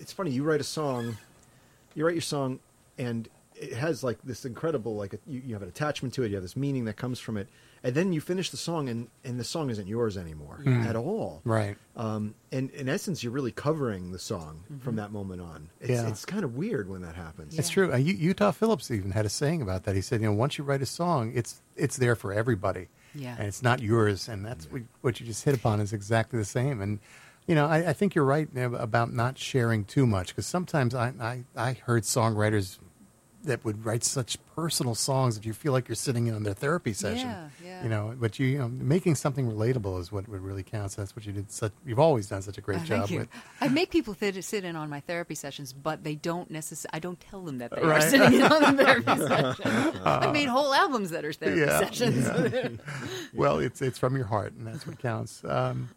[0.00, 1.16] it's funny, you write a song,
[1.94, 2.60] you write your song,
[2.98, 6.28] and it has like this incredible, like you, you have an attachment to it.
[6.28, 7.48] You have this meaning that comes from it,
[7.82, 11.40] and then you finish the song, and and the song isn't yours anymore at all.
[11.44, 11.76] Right.
[11.96, 15.68] Um, and in essence, you're really covering the song from that moment on.
[15.80, 16.08] It's, Yeah.
[16.08, 17.58] it's kind of weird when that happens.
[17.58, 17.92] It's true.
[17.92, 19.94] Uh, U- Utah Phillips even had a saying about that.
[19.94, 22.88] He said, you know, once you write a song, it's it's there for everybody.
[23.14, 23.36] Yeah.
[23.38, 24.26] And it's not yours.
[24.28, 26.80] And that's what, what you just hit upon is exactly the same.
[26.80, 26.98] And,
[27.46, 31.12] you know, I, I think you're right about not sharing too much because sometimes I,
[31.20, 32.78] I, I heard songwriters
[33.44, 36.54] that would write such personal songs that you feel like you're sitting in on their
[36.54, 37.28] therapy session.
[37.30, 37.82] Yeah, yeah.
[37.82, 40.94] You know, but you, you know, making something relatable is what, what really counts.
[40.94, 41.50] That's what you did.
[41.50, 43.28] Such, you've always done such a great Oh, job with.
[43.60, 46.90] I make people sit, sit in on my therapy sessions, but they don't necessarily.
[46.94, 47.98] I don't tell them that they Right.
[48.04, 49.16] are sitting in on the therapy
[49.56, 50.00] session.
[50.04, 52.78] I made whole albums that are therapy Yeah, sessions.
[53.34, 55.42] well, it's it's from your heart, and that's what counts.
[55.44, 55.88] Um,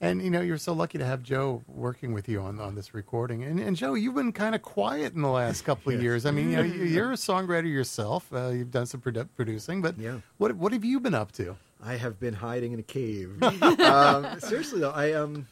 [0.00, 2.94] and you know, you're so lucky to have Joe working with you on, on this
[2.94, 3.42] recording.
[3.44, 6.26] And, and Joe, you've been kind of quiet in the last couple of years.
[6.26, 8.26] I mean, you know, you- you're a songwriter yourself.
[8.32, 10.18] Uh, you've done some produ- producing, but Yeah.
[10.38, 11.56] what what have you been up to?
[11.82, 13.42] I have been hiding in a cave.
[13.62, 15.46] um, seriously though, I um,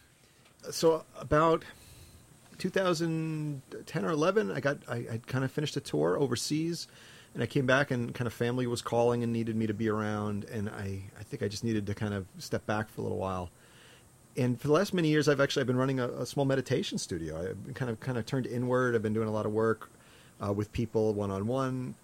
[0.71, 1.65] so about
[2.59, 6.87] 2010 or 11, I got I, I kind of finished a tour overseas,
[7.35, 9.89] and I came back and kind of family was calling and needed me to be
[9.89, 13.05] around, and I I think I just needed to kind of step back for a
[13.05, 13.51] little while.
[14.37, 16.99] And for the last many years, I've actually I've been running a, a small meditation
[16.99, 17.51] studio.
[17.51, 18.95] I've kind of kind of turned inward.
[18.95, 19.91] I've been doing a lot of work
[20.45, 21.95] uh, with people one on one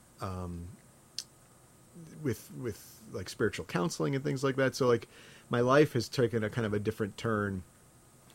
[2.23, 4.75] with with like spiritual counseling and things like that.
[4.75, 5.09] So like
[5.51, 7.62] my life has taken a kind of a different turn,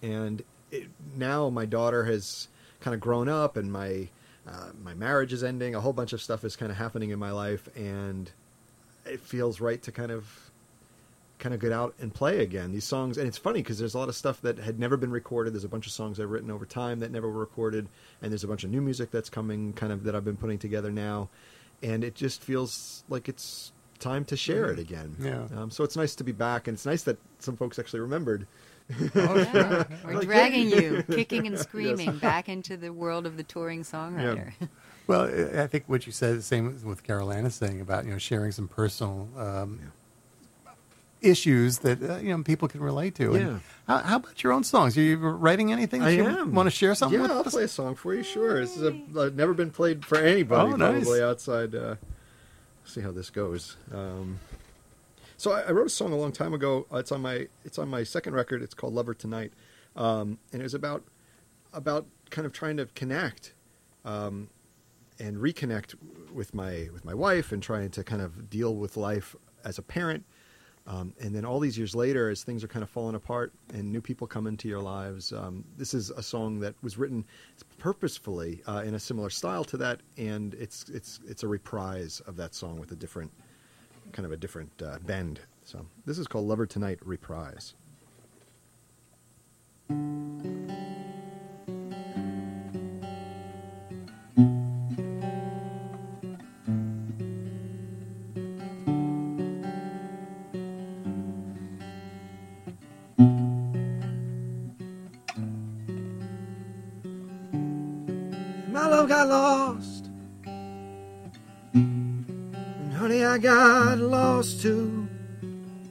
[0.01, 2.47] and it, now my daughter has
[2.79, 4.09] kind of grown up, and my
[4.47, 5.75] uh, my marriage is ending.
[5.75, 8.31] A whole bunch of stuff is kind of happening in my life, and
[9.05, 10.42] it feels right to kind of
[11.43, 13.97] kind of get out and play again these songs and it's funny because there's a
[13.97, 16.49] lot of stuff that had never been recorded there's a bunch of songs i've written
[16.49, 17.89] over time that never were recorded
[18.21, 20.57] and there's a bunch of new music that's coming kind of that i've been putting
[20.57, 21.27] together now
[21.81, 25.47] and it just feels like it's time to share it again Yeah.
[25.57, 28.47] um, so it's nice to be back and it's nice that some folks actually remembered
[29.15, 29.83] Oh, Yeah.
[30.05, 34.51] We're Like, dragging you, kicking and screaming, back into the world of the touring songwriter.
[35.07, 38.11] Well, I I think what you said, the same with Carol Anna saying about you
[38.11, 39.79] know sharing some personal um,
[41.23, 43.33] issues that uh, you know people can relate to.
[43.35, 43.59] And Yeah.
[43.87, 44.97] how, how about your own songs?
[44.97, 46.01] Are you writing anything?
[46.01, 46.53] That I you am.
[46.53, 47.53] Want to share something Yeah, with I'll us?
[47.53, 48.23] play a song for you.
[48.23, 48.59] Sure.
[48.59, 51.03] This is a uh, never been played for anybody Oh, nice.
[51.03, 51.73] probably outside.
[51.75, 51.95] Uh,
[52.85, 53.77] see how this goes.
[53.93, 54.39] Um,
[55.37, 56.85] so I, I wrote a song a long time ago.
[56.91, 58.61] Uh, it's on my it's on my second record.
[58.61, 59.53] It's called Lover Tonight,
[59.95, 61.03] um, and it was about
[61.73, 63.53] about kind of trying to connect
[64.05, 64.49] um,
[65.19, 65.95] and reconnect
[66.33, 69.81] with my with my wife and trying to kind of deal with life as a
[69.81, 70.25] parent.
[70.85, 73.89] Um, and then all these years later, as things are kind of falling apart and
[73.89, 77.23] new people come into your lives, um, this is a song that was written
[77.77, 82.35] purposefully uh, in a similar style to that, and it's it's it's a reprise of
[82.35, 83.31] that song with a different
[84.11, 85.39] kind of a different uh, bend.
[85.63, 87.75] So this is called "Lover Tonight" reprise.
[109.27, 110.09] Got lost.
[111.73, 115.07] And honey, I got lost too.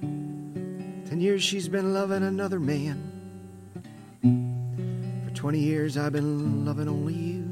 [0.00, 3.10] Ten years she's been loving another man.
[5.24, 7.42] For twenty years I've been loving only you.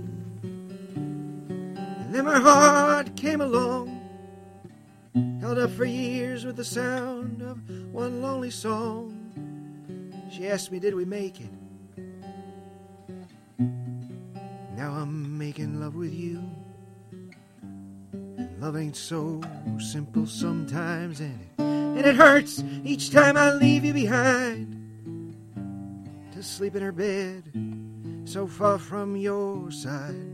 [0.42, 3.96] And then my heart came along.
[5.40, 7.58] Held up for years with the sound of
[7.92, 9.16] one lonely song.
[10.30, 11.59] She asked me, Did we make it?
[14.80, 16.42] Now I'm making love with you.
[17.62, 19.42] And love ain't so
[19.78, 25.36] simple sometimes, and it, and it hurts each time I leave you behind
[26.32, 27.42] to sleep in her bed
[28.24, 30.29] so far from your side.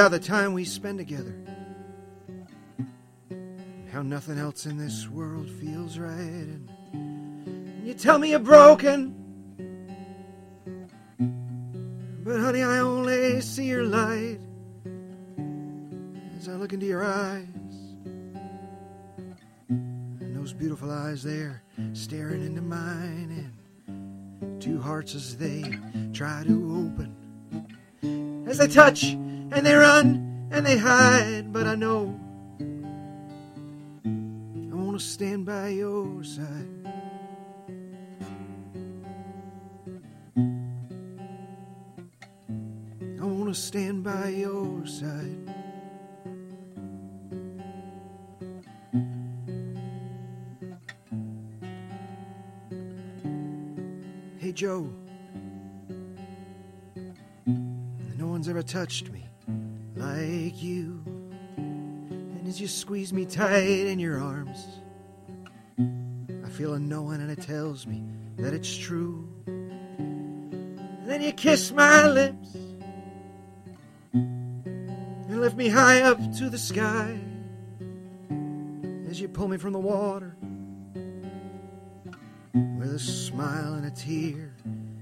[0.00, 1.34] About the time we spend together.
[3.92, 6.58] How nothing else in this world feels right.
[6.94, 9.14] And you tell me you're broken.
[12.24, 14.38] But honey, I only see your light
[16.38, 17.44] as I look into your eyes.
[19.68, 23.52] And those beautiful eyes there staring into mine
[23.86, 25.62] and two hearts as they
[26.14, 28.46] try to open.
[28.48, 29.14] As they touch
[29.52, 32.18] and they run and they hide, but I know
[34.04, 36.68] I want to stand by your side.
[43.20, 45.36] I want to stand by your side.
[54.38, 54.90] Hey, Joe.
[58.16, 59.29] No one's ever touched me
[60.14, 61.02] like you.
[61.56, 64.66] And as you squeeze me tight in your arms,
[65.78, 68.02] I feel a knowing and it tells me
[68.36, 69.28] that it's true.
[71.06, 72.54] Then you kiss my lips
[74.12, 77.18] and lift me high up to the sky
[79.08, 80.36] as you pull me from the water
[82.54, 84.54] with a smile and a tear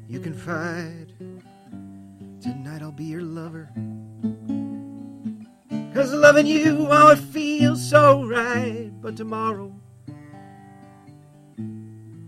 [0.09, 1.13] you confide.
[2.41, 3.71] Tonight I'll be your lover.
[6.19, 8.91] Loving you, oh, it feels so right.
[9.01, 9.73] But tomorrow,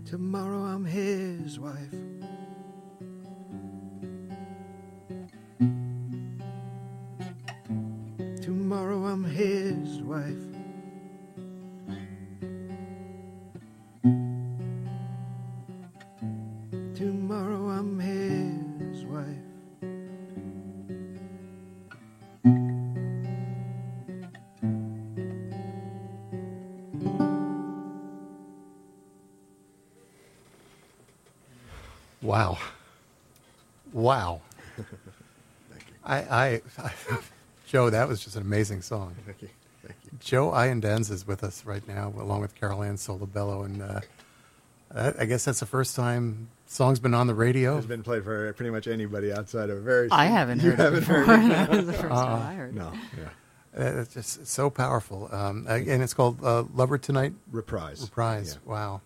[0.05, 2.10] tomorrow I'm his wife.
[32.41, 32.57] Wow.
[33.93, 34.41] Wow.
[34.77, 34.87] Thank
[35.87, 35.93] you.
[36.03, 36.91] I, I, I,
[37.67, 39.15] Joe, that was just an amazing song.
[39.25, 39.49] Thank you.
[39.85, 40.11] Thank you.
[40.19, 43.99] Joe Iadanza is with us right now, along with Carolann Solebello, and uh,
[44.93, 47.77] I I guess that's the first time song's been on the radio.
[47.77, 50.09] It's been played for pretty much anybody outside of a very.
[50.11, 51.23] I haven't You heard haven't it before.
[51.23, 51.49] heard it?
[51.49, 52.69] that was the first time I heard.
[52.69, 52.91] it, No.
[53.17, 53.23] Yeah.
[53.77, 58.01] Uh, It's just so powerful, um, and it's called uh, "Lover Tonight." Reprise.
[58.01, 58.59] Reprise.
[58.65, 58.71] Yeah.
[58.71, 59.01] Wow.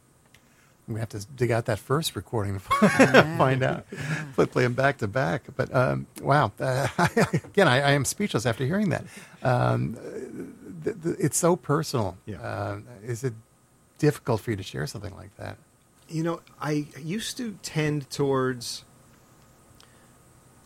[0.88, 2.60] We have to dig out that first recording to
[3.38, 3.86] find out.
[4.36, 5.44] Play, play them back to back.
[5.56, 6.88] But um, wow, uh,
[7.44, 9.04] again, I, I am speechless after hearing that.
[9.42, 9.98] Um,
[10.84, 12.18] th- th- it's so personal.
[12.26, 12.40] Yeah.
[12.42, 13.34] Uh, is it
[13.98, 15.58] difficult for you to share something like that?
[16.08, 18.84] You know, I used to tend towards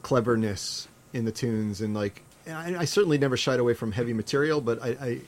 [0.02, 4.60] cleverness in the tunes, and like, I, I certainly never shied away from heavy material,
[4.60, 5.22] but I, I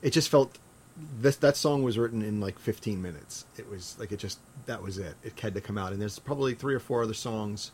[0.00, 0.56] it just felt
[1.20, 3.44] this that song was written in like 15 minutes.
[3.56, 5.14] It was like it just that was it.
[5.22, 7.70] It had to come out, and there's probably three or four other songs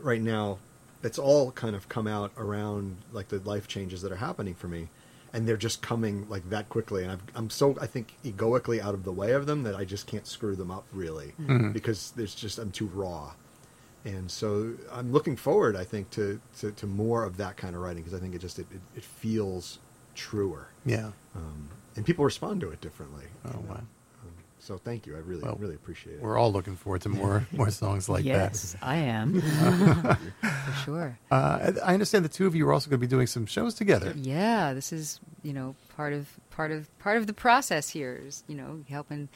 [0.00, 0.58] right now
[1.02, 4.68] that's all kind of come out around like the life changes that are happening for
[4.68, 4.88] me.
[5.32, 7.02] And they're just coming like that quickly.
[7.02, 9.84] And I've, i'm so i think egoically out of the way of them that i
[9.84, 11.34] just can't screw them up really.
[11.72, 13.32] Because there's just i'm too raw.
[14.04, 17.82] And so i'm looking forward i think to to, to more of that kind of
[17.82, 19.78] writing because i think it just it, it, it feels
[20.14, 20.68] truer.
[20.86, 21.10] Yeah.
[21.34, 23.64] um, and people respond to it differently Oh, know?
[23.68, 23.74] wow.
[23.76, 23.86] um,
[24.58, 27.46] so thank you i really Well, really appreciate it We're all looking forward to more
[27.52, 28.52] more songs like that.
[28.52, 29.40] yes, I am.
[29.40, 31.18] For sure.
[31.30, 33.74] Uh, I understand the two of you are also going to be doing some shows
[33.74, 34.12] together.
[34.16, 38.44] Yeah, this is you know part of part of part of the process here is
[38.48, 39.28] you know helping.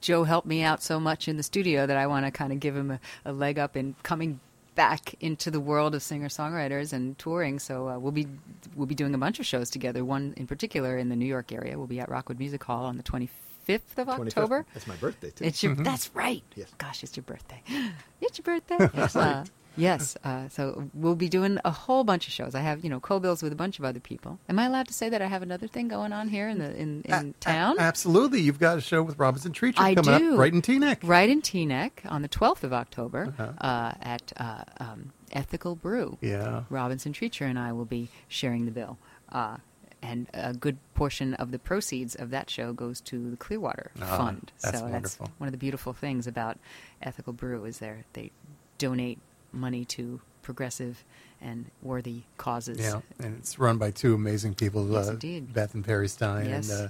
[0.00, 2.60] Joe helped me out so much in the studio that I want to kind of
[2.60, 4.38] give him a, a leg up in coming
[4.78, 7.58] back into the world of singer songwriters and touring.
[7.58, 8.28] So uh, we'll be
[8.76, 10.04] we'll be doing a bunch of shows together.
[10.04, 11.76] One in particular in the New York area.
[11.76, 13.28] We'll be at Rockwood Music Hall on the twenty
[13.68, 14.26] 25th of 25th.
[14.28, 14.66] October.
[14.74, 15.44] That's my birthday too.
[15.44, 15.74] It's your.
[15.74, 16.42] That's right.
[16.56, 16.72] Yes.
[16.78, 17.62] Gosh, it's your birthday.
[18.20, 18.78] It's your birthday.
[19.18, 19.44] Uh,
[19.76, 20.16] yes.
[20.24, 22.56] Uh, so we'll be doing a whole bunch of shows.
[22.56, 24.40] I have you know co-bills with a bunch of other people.
[24.48, 26.74] Am I allowed to say that I have another thing going on here in the
[26.76, 27.76] in, in A- town?
[27.78, 28.40] a- absolutely.
[28.40, 30.32] You've got a show with Robinson Treacher I coming do.
[30.32, 30.98] up right in Teaneck.
[31.04, 33.52] Right in Teaneck on the 12th of October Uh-huh.
[33.60, 36.18] uh, at uh, um, Ethical Brew.
[36.20, 36.64] Yeah.
[36.70, 38.98] Robinson Treacher and I will be sharing the bill.
[39.30, 39.58] Uh,
[40.02, 44.16] and a good portion of the proceeds of that show goes to the Clearwater Ah,
[44.18, 44.52] Fund.
[44.62, 45.26] that's so wonderful.
[45.26, 46.58] that's one of the beautiful things about
[47.02, 48.30] Ethical Brew is there they
[48.78, 49.18] donate
[49.52, 51.04] money to progressive
[51.40, 52.78] and worthy causes.
[52.78, 55.52] Yeah, and it's run by two amazing people, Yes, uh, indeed.
[55.52, 56.70] Beth and Perry Stein, Yes.
[56.70, 56.88] and, uh,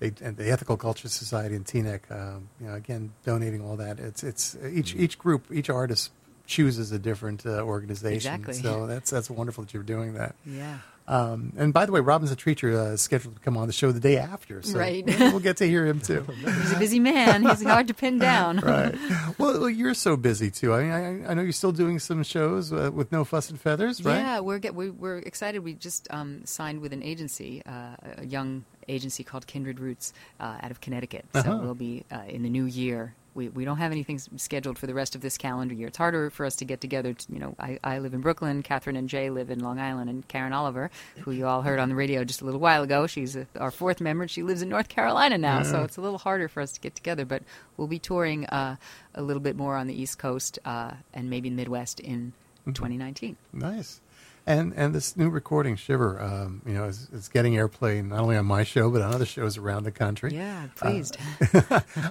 [0.00, 2.08] they, and the Ethical Culture Society in Teaneck.
[2.10, 3.98] Um, you know, again, donating all that.
[3.98, 5.00] It's it's each Mm.
[5.00, 6.12] each group, each artist
[6.46, 8.34] chooses a different uh, organization.
[8.34, 8.54] Exactly.
[8.54, 10.34] So that's that's wonderful that you're doing that.
[10.46, 10.78] Yeah.
[11.08, 13.90] Um, and by the way, Robinson Treacher uh, is scheduled to come on the show
[13.92, 15.06] the day after, so Right.
[15.18, 16.20] we'll get to hear him too.
[16.44, 17.44] He's a busy man.
[17.46, 18.58] He's hard to pin down.
[18.62, 18.94] right.
[19.38, 20.74] Well, well, you're so busy too.
[20.74, 23.58] I mean, I, I know you're still doing some shows uh, with No Fuss and
[23.58, 24.18] Feathers, right?
[24.18, 25.60] Yeah, we're get, we, we're excited.
[25.60, 30.58] We just um, signed with an agency, uh, a young agency called Kindred Roots uh,
[30.62, 31.24] out of Connecticut.
[31.32, 31.58] So Uh-huh.
[31.62, 33.14] we'll be uh, in the new year.
[33.38, 35.86] We, we don't have anything scheduled for the rest of this calendar year.
[35.88, 37.12] It's harder for us to get together.
[37.14, 38.62] To, you know, I, I live in Brooklyn.
[38.62, 41.88] Catherine and Jay live in Long Island, and Karen Oliver, who you all heard on
[41.88, 44.24] the radio just a little while ago, she's uh our fourth member.
[44.24, 46.80] and She lives in North Carolina now, so it's a little harder for us to
[46.80, 47.24] get together.
[47.24, 47.42] But
[47.76, 48.76] we'll be touring uh,
[49.14, 52.32] a little bit more on the East Coast uh, and maybe Midwest in
[52.62, 52.72] Mm-hmm.
[52.72, 53.36] 2019.
[53.54, 54.00] Nice.
[54.48, 58.34] And and this new recording, Shiver, um, you know, is, is getting airplay not only
[58.38, 60.32] on my show but on other shows around the country.
[60.34, 61.18] Yeah, pleased.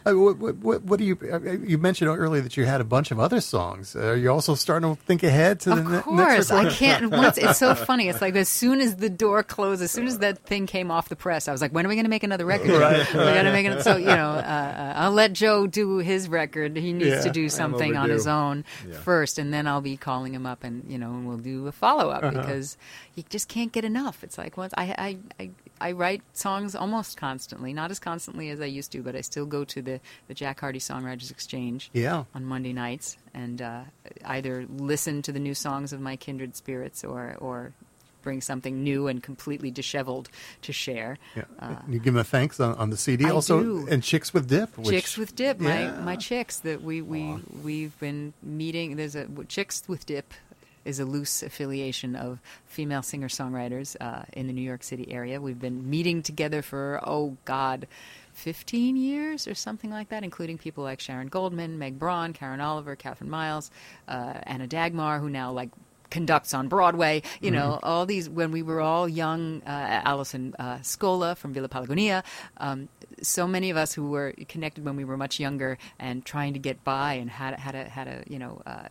[0.05, 1.17] Uh, what, what, what, what do you?
[1.31, 3.95] uh, You mentioned earlier that you had a bunch of other songs.
[3.95, 6.69] Uh, are you also starting to think ahead to the ne- of course, next I
[6.69, 7.11] can't.
[7.11, 8.07] Once it's so funny.
[8.09, 11.09] It's like as soon as the door closed, as soon as that thing came off
[11.09, 12.69] the press, I was like, "When are we going to make another record?
[12.79, 15.97] Right, we got to make it." So you know, uh, uh, I'll let Joe do
[15.97, 16.77] his record.
[16.77, 18.97] He needs Yeah, to do something on his own Yeah.
[18.99, 21.71] first, and then I'll be calling him up, and you know, and we'll do a
[21.71, 22.41] follow Uh-huh.
[22.41, 22.77] because
[23.15, 24.23] you just can't get enough.
[24.23, 25.49] It's like once I, I I
[25.79, 29.45] I write songs almost constantly, not as constantly as I used to, but I still
[29.45, 32.23] go to the the Jack Hardy Songwriters Exchange Yeah.
[32.33, 33.81] on Monday nights and uh,
[34.25, 37.73] either listen to the new songs of my kindred spirits or or
[38.23, 40.27] bring something new and completely disheveled
[40.61, 41.17] to share.
[41.35, 41.43] Yeah.
[41.59, 43.87] Uh, you give them a thanks on, on the CD I also, do.
[43.89, 44.77] and Chicks with Dip.
[44.77, 45.91] Which, Chicks with Dip, Yeah.
[45.95, 48.97] my my chicks that we we we've been meeting.
[48.97, 50.33] There's a Chicks with Dip
[50.87, 55.41] is a loose affiliation of female singer songwriters uh, in the New York City area.
[55.41, 57.87] We've been meeting together for oh God.
[58.33, 62.95] 15 years or something like that, including people like Sharon Goldman, Meg Braun, Karen Oliver,
[62.95, 63.71] Catherine Miles,
[64.07, 65.71] uh, Anna Dagmar, who now like
[66.09, 67.23] conducts on Broadway.
[67.41, 69.61] You know, all these when we were all young.
[69.65, 72.23] Uh, Alison uh, Scola from Villa Palagonia.
[72.57, 72.89] Um,
[73.21, 76.59] so many of us who were connected when we were much younger and trying to
[76.59, 78.61] get by and had had a had a you know.
[78.65, 78.87] Uh,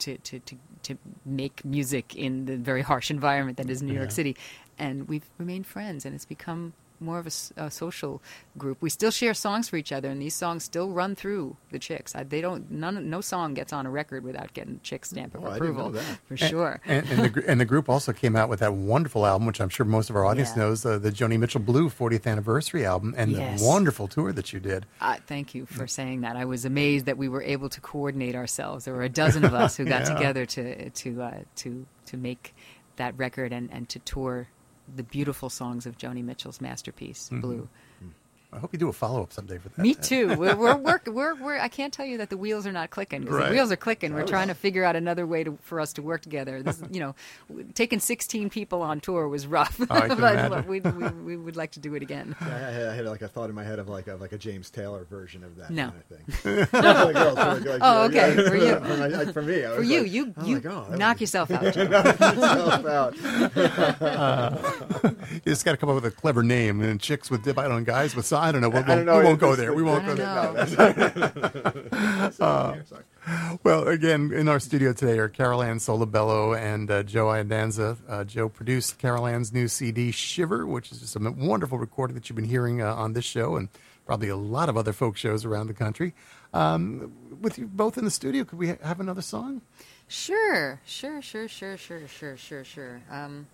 [0.00, 4.10] to, to, to, to make music in the very harsh environment that is New York
[4.10, 4.36] City.
[4.78, 7.26] And we've remained friends, and it's become more of
[7.56, 8.22] a social
[8.58, 8.78] group.
[8.80, 12.14] We still share songs for each other, and these songs still run through the chicks.
[12.14, 12.70] I, they don't.
[12.70, 13.08] None.
[13.08, 15.84] No song gets on a record without getting chick stamp of Oh, I didn't approval.
[15.90, 16.18] know that.
[16.26, 16.80] For sure.
[16.84, 19.68] And, and, the, and the group also came out with that wonderful album, which I'm
[19.68, 20.62] sure most of our audience Yeah.
[20.64, 23.60] knows, uh, the Joni Mitchell Blue 40th anniversary album, and Yes.
[23.60, 24.86] the wonderful tour that you did.
[25.00, 26.36] Uh, thank you for saying that.
[26.36, 28.84] I was amazed that we were able to coordinate ourselves.
[28.84, 30.14] There were a dozen of us who got Yeah.
[30.14, 32.54] together to to uh, to to make
[32.96, 34.48] that record and, and to tour
[34.94, 37.40] the beautiful songs of Joni Mitchell's masterpiece, Mm-hmm.
[37.40, 37.68] Blue.
[38.52, 39.78] I hope you do a follow up someday for that.
[39.78, 40.34] Me too.
[40.36, 43.24] We're, we're, work, we're, we're, I can't tell you that the wheels are not clicking.
[43.24, 43.46] Right.
[43.48, 44.12] The wheels are clicking.
[44.12, 46.60] We're trying to figure out another way to, for us to work together.
[46.62, 47.14] This, you know,
[47.74, 50.66] taking 16 people on tour was rough, Oh, I can but imagine.
[50.68, 52.34] we, we, we would like to do it again.
[52.40, 54.32] I, I, had, I had like a thought in my head of like a, like
[54.32, 55.90] a James Taylor version of that No.
[55.90, 56.34] kind of thing.
[56.36, 58.48] For the like, like, Oh, yeah, okay, yeah.
[58.48, 58.74] for you.
[58.80, 61.14] for, my, like, for me, I For was you, like, you, oh you God, knock
[61.16, 61.72] was- yourself out.
[61.72, 61.88] Joe.
[61.88, 63.14] myself out.
[65.32, 66.80] You just got to come up with a clever name.
[66.80, 68.68] And chicks with dip, I don't guys with, I don't know.
[68.68, 69.18] We won't don't know.
[69.18, 69.72] we won't go there.
[69.74, 70.26] We won't go there.
[70.26, 72.30] know.
[72.30, 73.04] Sorry, sorry.
[73.62, 77.98] Well, again, in our studio today are Carolann Solebello and uh, Joe Iadanza.
[78.08, 82.36] Uh, Joe produced Carolann's new CD, Shiver, which is just a wonderful recording that you've
[82.36, 83.68] been hearing uh, on this show and
[84.06, 86.14] probably a lot of other folk shows around the country.
[86.52, 89.62] Um, with you both in the studio, could we ha- have another song?
[90.08, 93.00] Sure, sure, sure, sure, sure, sure, sure, sure.
[93.10, 93.46] Um,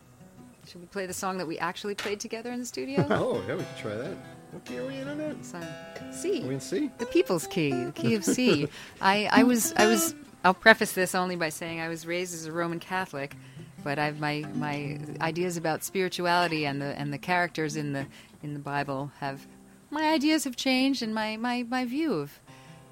[0.66, 3.06] should we play the song that we actually played together in the studio?
[3.10, 4.16] Oh, yeah, we could try that.
[4.50, 5.44] What key are we in on that?
[5.44, 5.64] Song
[6.12, 6.42] C.
[6.42, 6.90] Are we in C?
[6.98, 8.68] The People's Key, the key of C.
[9.00, 10.14] I, I was, I was.
[10.44, 13.34] I'll preface this only by saying I was raised as a Roman Catholic,
[13.82, 18.06] but I've my my ideas about spirituality and the and the characters in the
[18.42, 19.46] in the Bible have
[19.90, 22.40] my ideas have changed and my, my, my view of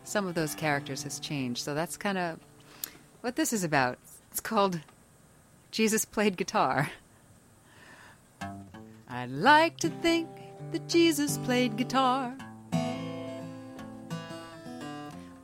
[0.04, 1.62] some of those characters has changed.
[1.62, 2.38] So that's kind of
[3.20, 3.98] what this is about.
[4.30, 4.80] It's called
[5.70, 6.90] Jesus Played Guitar.
[9.08, 10.28] I'd like to think
[10.72, 12.36] that Jesus played guitar.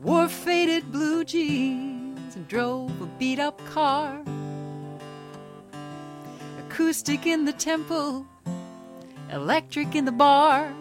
[0.00, 4.22] Wore faded blue jeans and drove a beat up car.
[6.58, 8.26] Acoustic in the temple,
[9.30, 10.72] electric in the bar.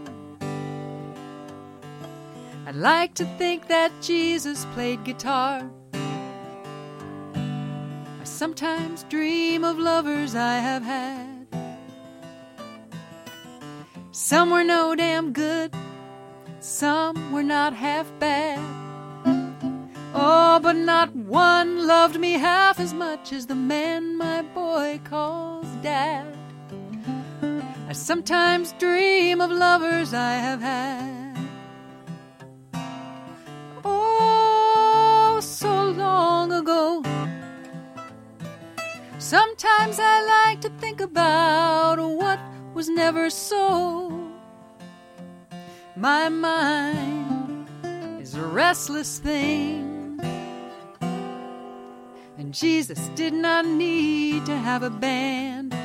[2.65, 5.69] I'd like to think that Jesus played guitar.
[7.53, 11.38] I sometimes dream of lovers I have had.
[14.30, 15.73] Some were no damn good,
[16.59, 18.59] some were not half bad.
[20.13, 25.65] Oh, but not one loved me half as much as the man my boy calls
[25.82, 26.38] dad.
[27.88, 31.36] I sometimes dream of lovers I have had.
[33.84, 37.01] Oh, so long ago.
[39.17, 40.21] Sometimes I
[40.51, 42.39] like to think about what
[42.75, 44.18] was never so.
[45.99, 47.67] My mind
[48.21, 50.17] is a restless thing.
[52.37, 55.75] And Jesus did not need to have a band.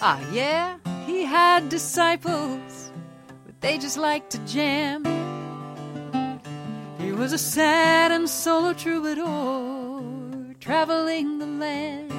[0.00, 2.92] Ah, yeah, he had disciples,
[3.44, 5.02] but they just liked to jam.
[7.00, 12.12] He was a sad and solo troubadour traveling the land.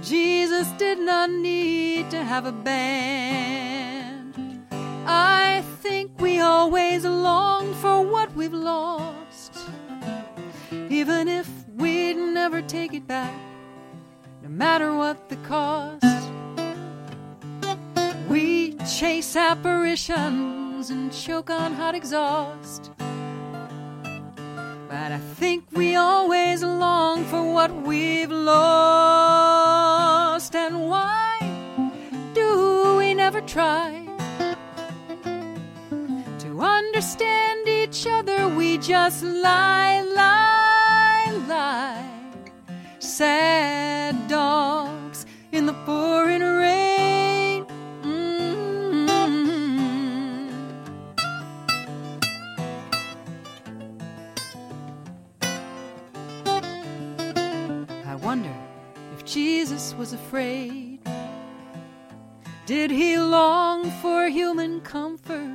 [0.00, 3.95] Jesus did not need to have a band.
[5.08, 9.56] I think we always long for what we've lost,
[10.90, 13.38] even if we'd never take it back,
[14.42, 16.02] no matter what the cost.
[18.28, 22.90] We chase apparitions and choke on hot exhaust.
[24.88, 29.36] But I think we always long for what we've lost.
[30.56, 31.38] And why
[32.34, 34.05] do we never try
[36.96, 38.48] understand each other?
[38.48, 42.08] We just lie, lie, lie.
[43.00, 47.66] Sad dogs in the pouring rain.
[48.02, 48.96] Mm-hmm.
[58.06, 58.56] I wonder
[59.12, 61.00] if Jesus was afraid.
[62.64, 65.45] Did he long for human comfort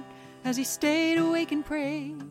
[0.44, 2.22] as he stayed awake and prayed?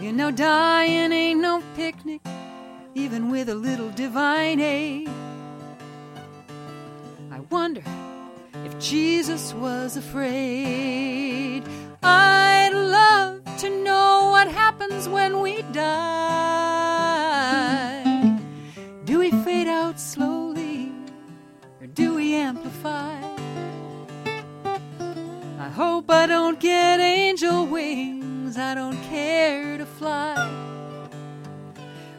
[0.00, 2.22] You know, dying ain't no picnic,
[2.94, 5.10] even with a little divine aid.
[7.30, 7.82] I wonder
[8.64, 11.64] if Jesus was afraid.
[12.02, 16.70] I'd love to know what happens when we die.
[19.04, 20.92] Do we fade out slowly
[21.80, 23.29] or do we amplify?
[25.70, 28.58] I hope I don't get angel wings.
[28.58, 30.34] I don't care to fly.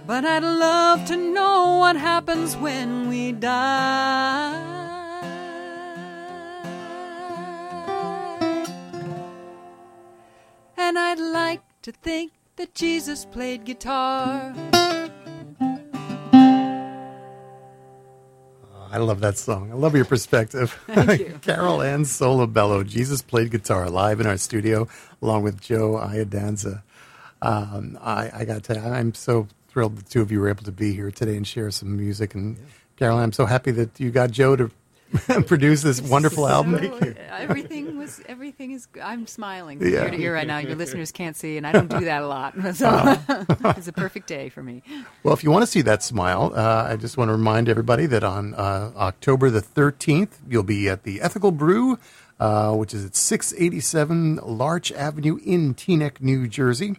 [0.08, 4.56] But I'd love to know what happens when we die.
[10.78, 14.56] And I'd like to think that Jesus played guitar.
[18.92, 19.72] I love that song.
[19.72, 20.78] I love your perspective.
[20.88, 21.26] Thank you.
[21.42, 22.86] Carolann Solebello.
[22.86, 24.88] Jesus played guitar live in our studio
[25.22, 26.84] along with Joe Iadanza.
[27.42, 30.50] Um, I, I got to tell you, I'm so thrilled the two of you were
[30.50, 32.36] able to be here today and share some music.
[32.36, 32.58] And
[32.98, 34.70] Carol, I'm so happy that you got Joe to
[35.48, 36.78] produce this wonderful album.
[37.00, 38.88] So, Everything was everything is.
[39.02, 40.04] I'm smiling from Yeah.
[40.06, 40.60] ear to ear right now.
[40.60, 42.54] Your listeners can't see, and I don't do that a lot.
[42.76, 43.46] So Uh-huh.
[43.78, 44.84] it's a perfect day for me.
[45.24, 48.06] Well, if you want to see that smile, uh, I just want to remind everybody
[48.08, 51.98] that on uh, October the 13th, you'll be at the Ethical Brew,
[52.40, 56.98] uh, which is at 687 Larch Avenue in Teaneck, New Jersey.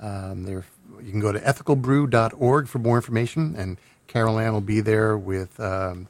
[0.00, 0.64] Um, there,
[1.02, 6.08] you can go to ethicalbrew.org for more information, and Carolann will be there with um,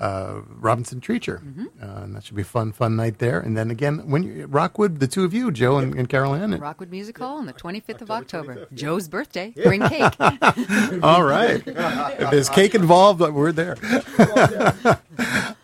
[0.00, 1.36] uh, Robinson Treacher.
[1.80, 3.38] Uh, and that should be a fun, fun night there.
[3.38, 6.58] And then again, when you, Rockwood, the two of you, Joe and, and Carolann.
[6.60, 8.66] Rockwood Music Hall on the 25th of October.
[8.72, 9.52] Joe's birthday.
[9.62, 10.14] Bring cake.
[11.02, 11.62] All right.
[11.66, 13.76] if there's cake involved, we're there.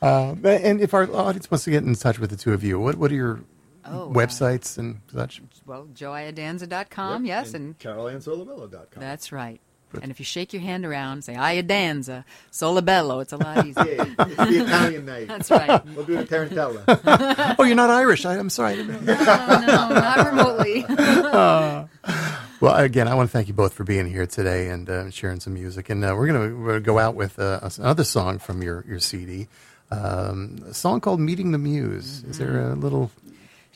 [0.02, 2.78] uh, and if our audience wants to get in touch with the two of you,
[2.78, 3.40] what, what are your
[3.88, 5.40] Oh, uh, websites and such?
[5.64, 9.00] well, joeiadanza.com, yes, and CarolannSolebello.com.
[9.00, 9.60] that's right.
[10.02, 13.64] And if you shake your hand around, say "Aya danza, sola bello," it's a lot
[13.66, 13.84] easier.
[13.94, 15.28] Yeah, it's the Italian night.
[15.28, 15.84] That's right.
[15.94, 17.56] We'll do the Tarantella.
[17.58, 18.24] oh, you're not Irish.
[18.24, 18.74] I, I'm sorry.
[18.74, 20.84] I didn't no, not remotely.
[22.58, 25.40] Well, again, I want to thank you both for being here today and uh, sharing
[25.40, 25.90] some music.
[25.90, 29.46] And uh, we're going to go out with uh, another song from your, your CD,
[29.90, 32.24] um, a song called Meeting the Muse.
[32.24, 33.10] Is there a little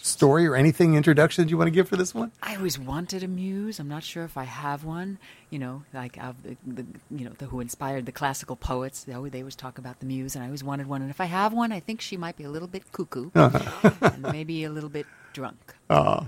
[0.03, 2.32] story or anything introduction you want to give for this one?
[2.42, 3.78] I always wanted a muse.
[3.78, 5.18] I'm not sure if I have one.
[5.51, 9.05] You know, like the, the you know the, who inspired the classical poets.
[9.05, 11.03] They always, they always talk about the muse, and I always wanted one.
[11.03, 14.22] And if I have one, I think she might be a little bit cuckoo and
[14.22, 15.74] maybe a little bit drunk.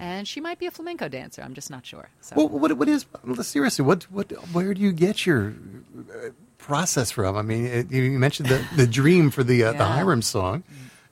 [0.01, 1.43] And she might be a flamenco dancer.
[1.43, 2.09] I'm just not sure.
[2.21, 2.37] So.
[2.37, 3.07] Well, what, what is,
[3.43, 5.55] seriously, what, what, where do you get your
[6.11, 7.37] uh, process from?
[7.37, 10.65] I mean, it, you mentioned the, the dream for the, uh, the Hiram song.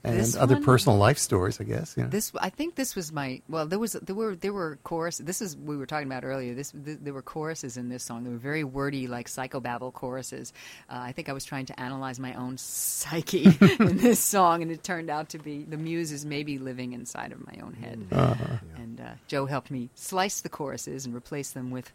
[0.03, 1.95] And This other one- personal life stories, I guess.
[1.97, 2.09] You know.
[2.09, 5.43] This I think this was my well there was there were there were chorus this
[5.43, 8.25] is we were talking about earlier this th- there were choruses in this song.
[8.25, 10.55] They were very wordy like psychobabble choruses.
[10.89, 13.45] Uh, I think I was trying to analyze my own psyche
[13.79, 17.33] in this song and it turned out to be the muse is maybe living inside
[17.33, 18.07] of my own head.
[18.77, 21.93] And uh, Joe helped me slice the choruses and replace them with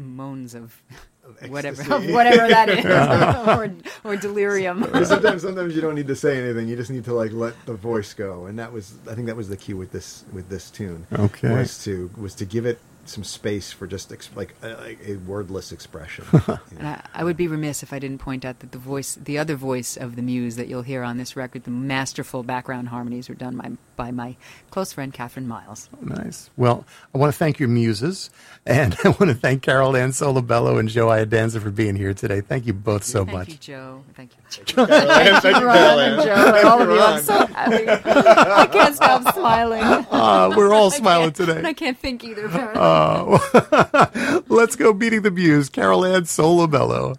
[0.00, 0.80] moans of,
[1.48, 2.12] whatever ecstasy.
[2.12, 2.84] whatever that is
[4.04, 6.68] or, or delirium sometimes, sometimes you don't need to say anything.
[6.68, 9.36] You just need to like let the voice go, and that was, I think, that
[9.36, 11.06] was the key with this with this tune.
[11.12, 11.52] Okay.
[11.52, 15.72] was to was to give it some space for just ex- like a, a wordless
[15.72, 16.24] expression.
[16.78, 19.36] And I, I would be remiss if I didn't point out that the voice, the
[19.38, 23.28] other voice of the muse that you'll hear on this record, the masterful background harmonies
[23.28, 24.36] were done by, by my
[24.70, 25.88] close friend Catherine Miles.
[26.00, 26.48] Nice.
[26.56, 28.30] Well, I want to thank your muses,
[28.64, 32.40] and I want to thank Carolann Solebello and Joe Iadanza for being here today.
[32.40, 33.46] Thank you both so Thank much.
[33.48, 34.04] Thank you, Joe.
[34.14, 34.86] Thank you.
[34.86, 37.00] Thank you, Ron and Joe and all of you.
[37.00, 37.88] I'm so happy.
[37.88, 39.82] I can't stop smiling.
[39.82, 42.80] Uh, we're all smiling can't- And I can't think either, apparently.
[42.90, 47.16] Uh, let's go beating the muse, Carolann Solebello.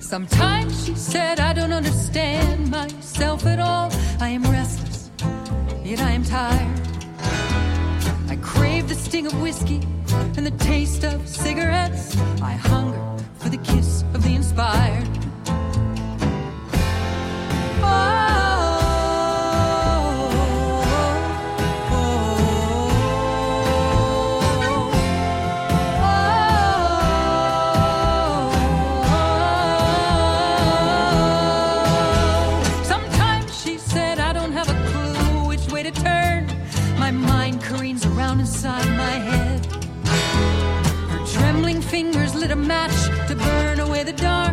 [0.00, 3.92] Sometimes she said, I don't understand myself at all.
[4.20, 5.10] I am restless,
[5.84, 6.80] yet I am tired.
[8.30, 9.82] I crave the sting of whiskey
[10.38, 12.16] and the taste of cigarettes.
[12.40, 13.08] I hunger
[13.48, 15.08] for the kiss of the inspired.
[32.84, 36.46] Sometimes she said, I don't have a clue which way to turn.
[36.98, 39.66] My mind careens around inside my head.
[41.12, 42.97] Her trembling fingers lit a match
[44.18, 44.47] dark,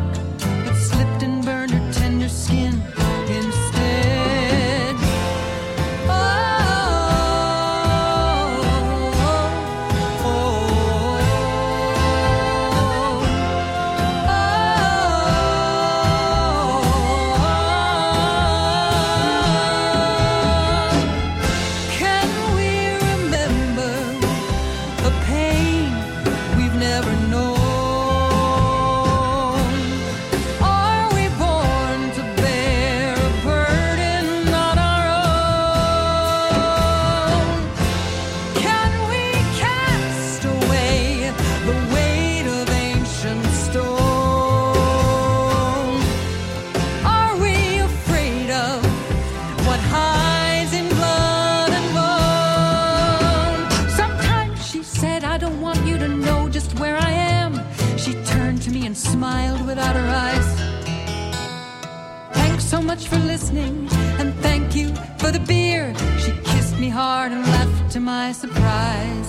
[68.06, 69.25] my surprise.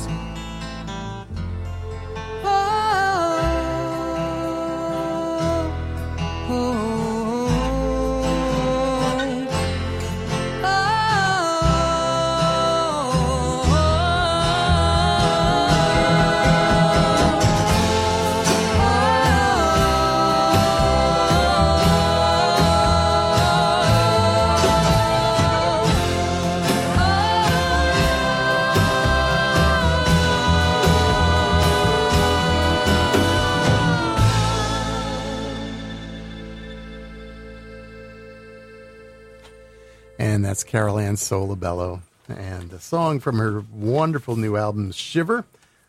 [40.67, 45.45] Carolann Solebello, And a song from her wonderful new album, Shiver,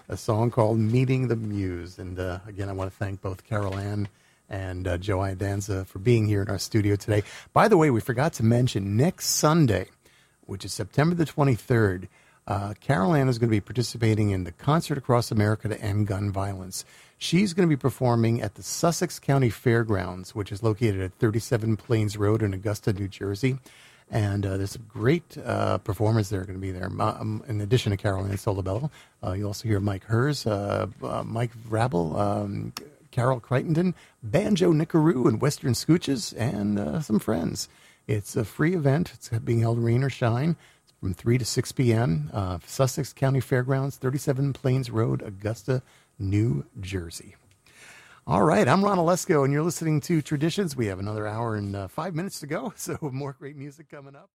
[0.07, 1.97] a song called Meeting the Muse.
[1.97, 4.07] And uh, again, I want to thank both Carolann
[4.49, 7.23] and uh, Joe Danza for being here in our studio today.
[7.53, 9.88] By the way, we forgot to mention next Sunday,
[10.45, 12.07] which is September the 23rd,
[12.47, 16.32] uh, Carolann is going to be participating in the Concert Across America to End Gun
[16.32, 16.86] Violence.
[17.17, 21.75] She's going to be performing at the Sussex County Fairgrounds, which is located at 37
[21.78, 23.57] Plains Road in Augusta, New Jersey.
[24.10, 26.89] And uh, there's some great uh, performers that are going to be there.
[26.99, 28.89] Um, in addition to Carolann Solebello,
[29.24, 32.74] uh, you also hear Mike Hers, uh, uh, Mike Rabel, um,
[33.12, 37.68] Carol Crichton, Banjo Nickaroo, and Western Scooches, and uh, some friends.
[38.08, 39.12] It's a free event.
[39.14, 40.55] It's being held rain or shine
[41.01, 42.60] from 3 to 6 p.m.
[42.66, 45.82] Sussex County Fairgrounds, 37 Plains Road, Augusta,
[46.18, 47.37] New Jersey.
[48.30, 50.75] All right, I'm Ron Olesko, and you're listening to Traditions.
[50.75, 54.17] We have another hour and uh, five minutes to go, so more great music coming
[54.17, 54.25] up.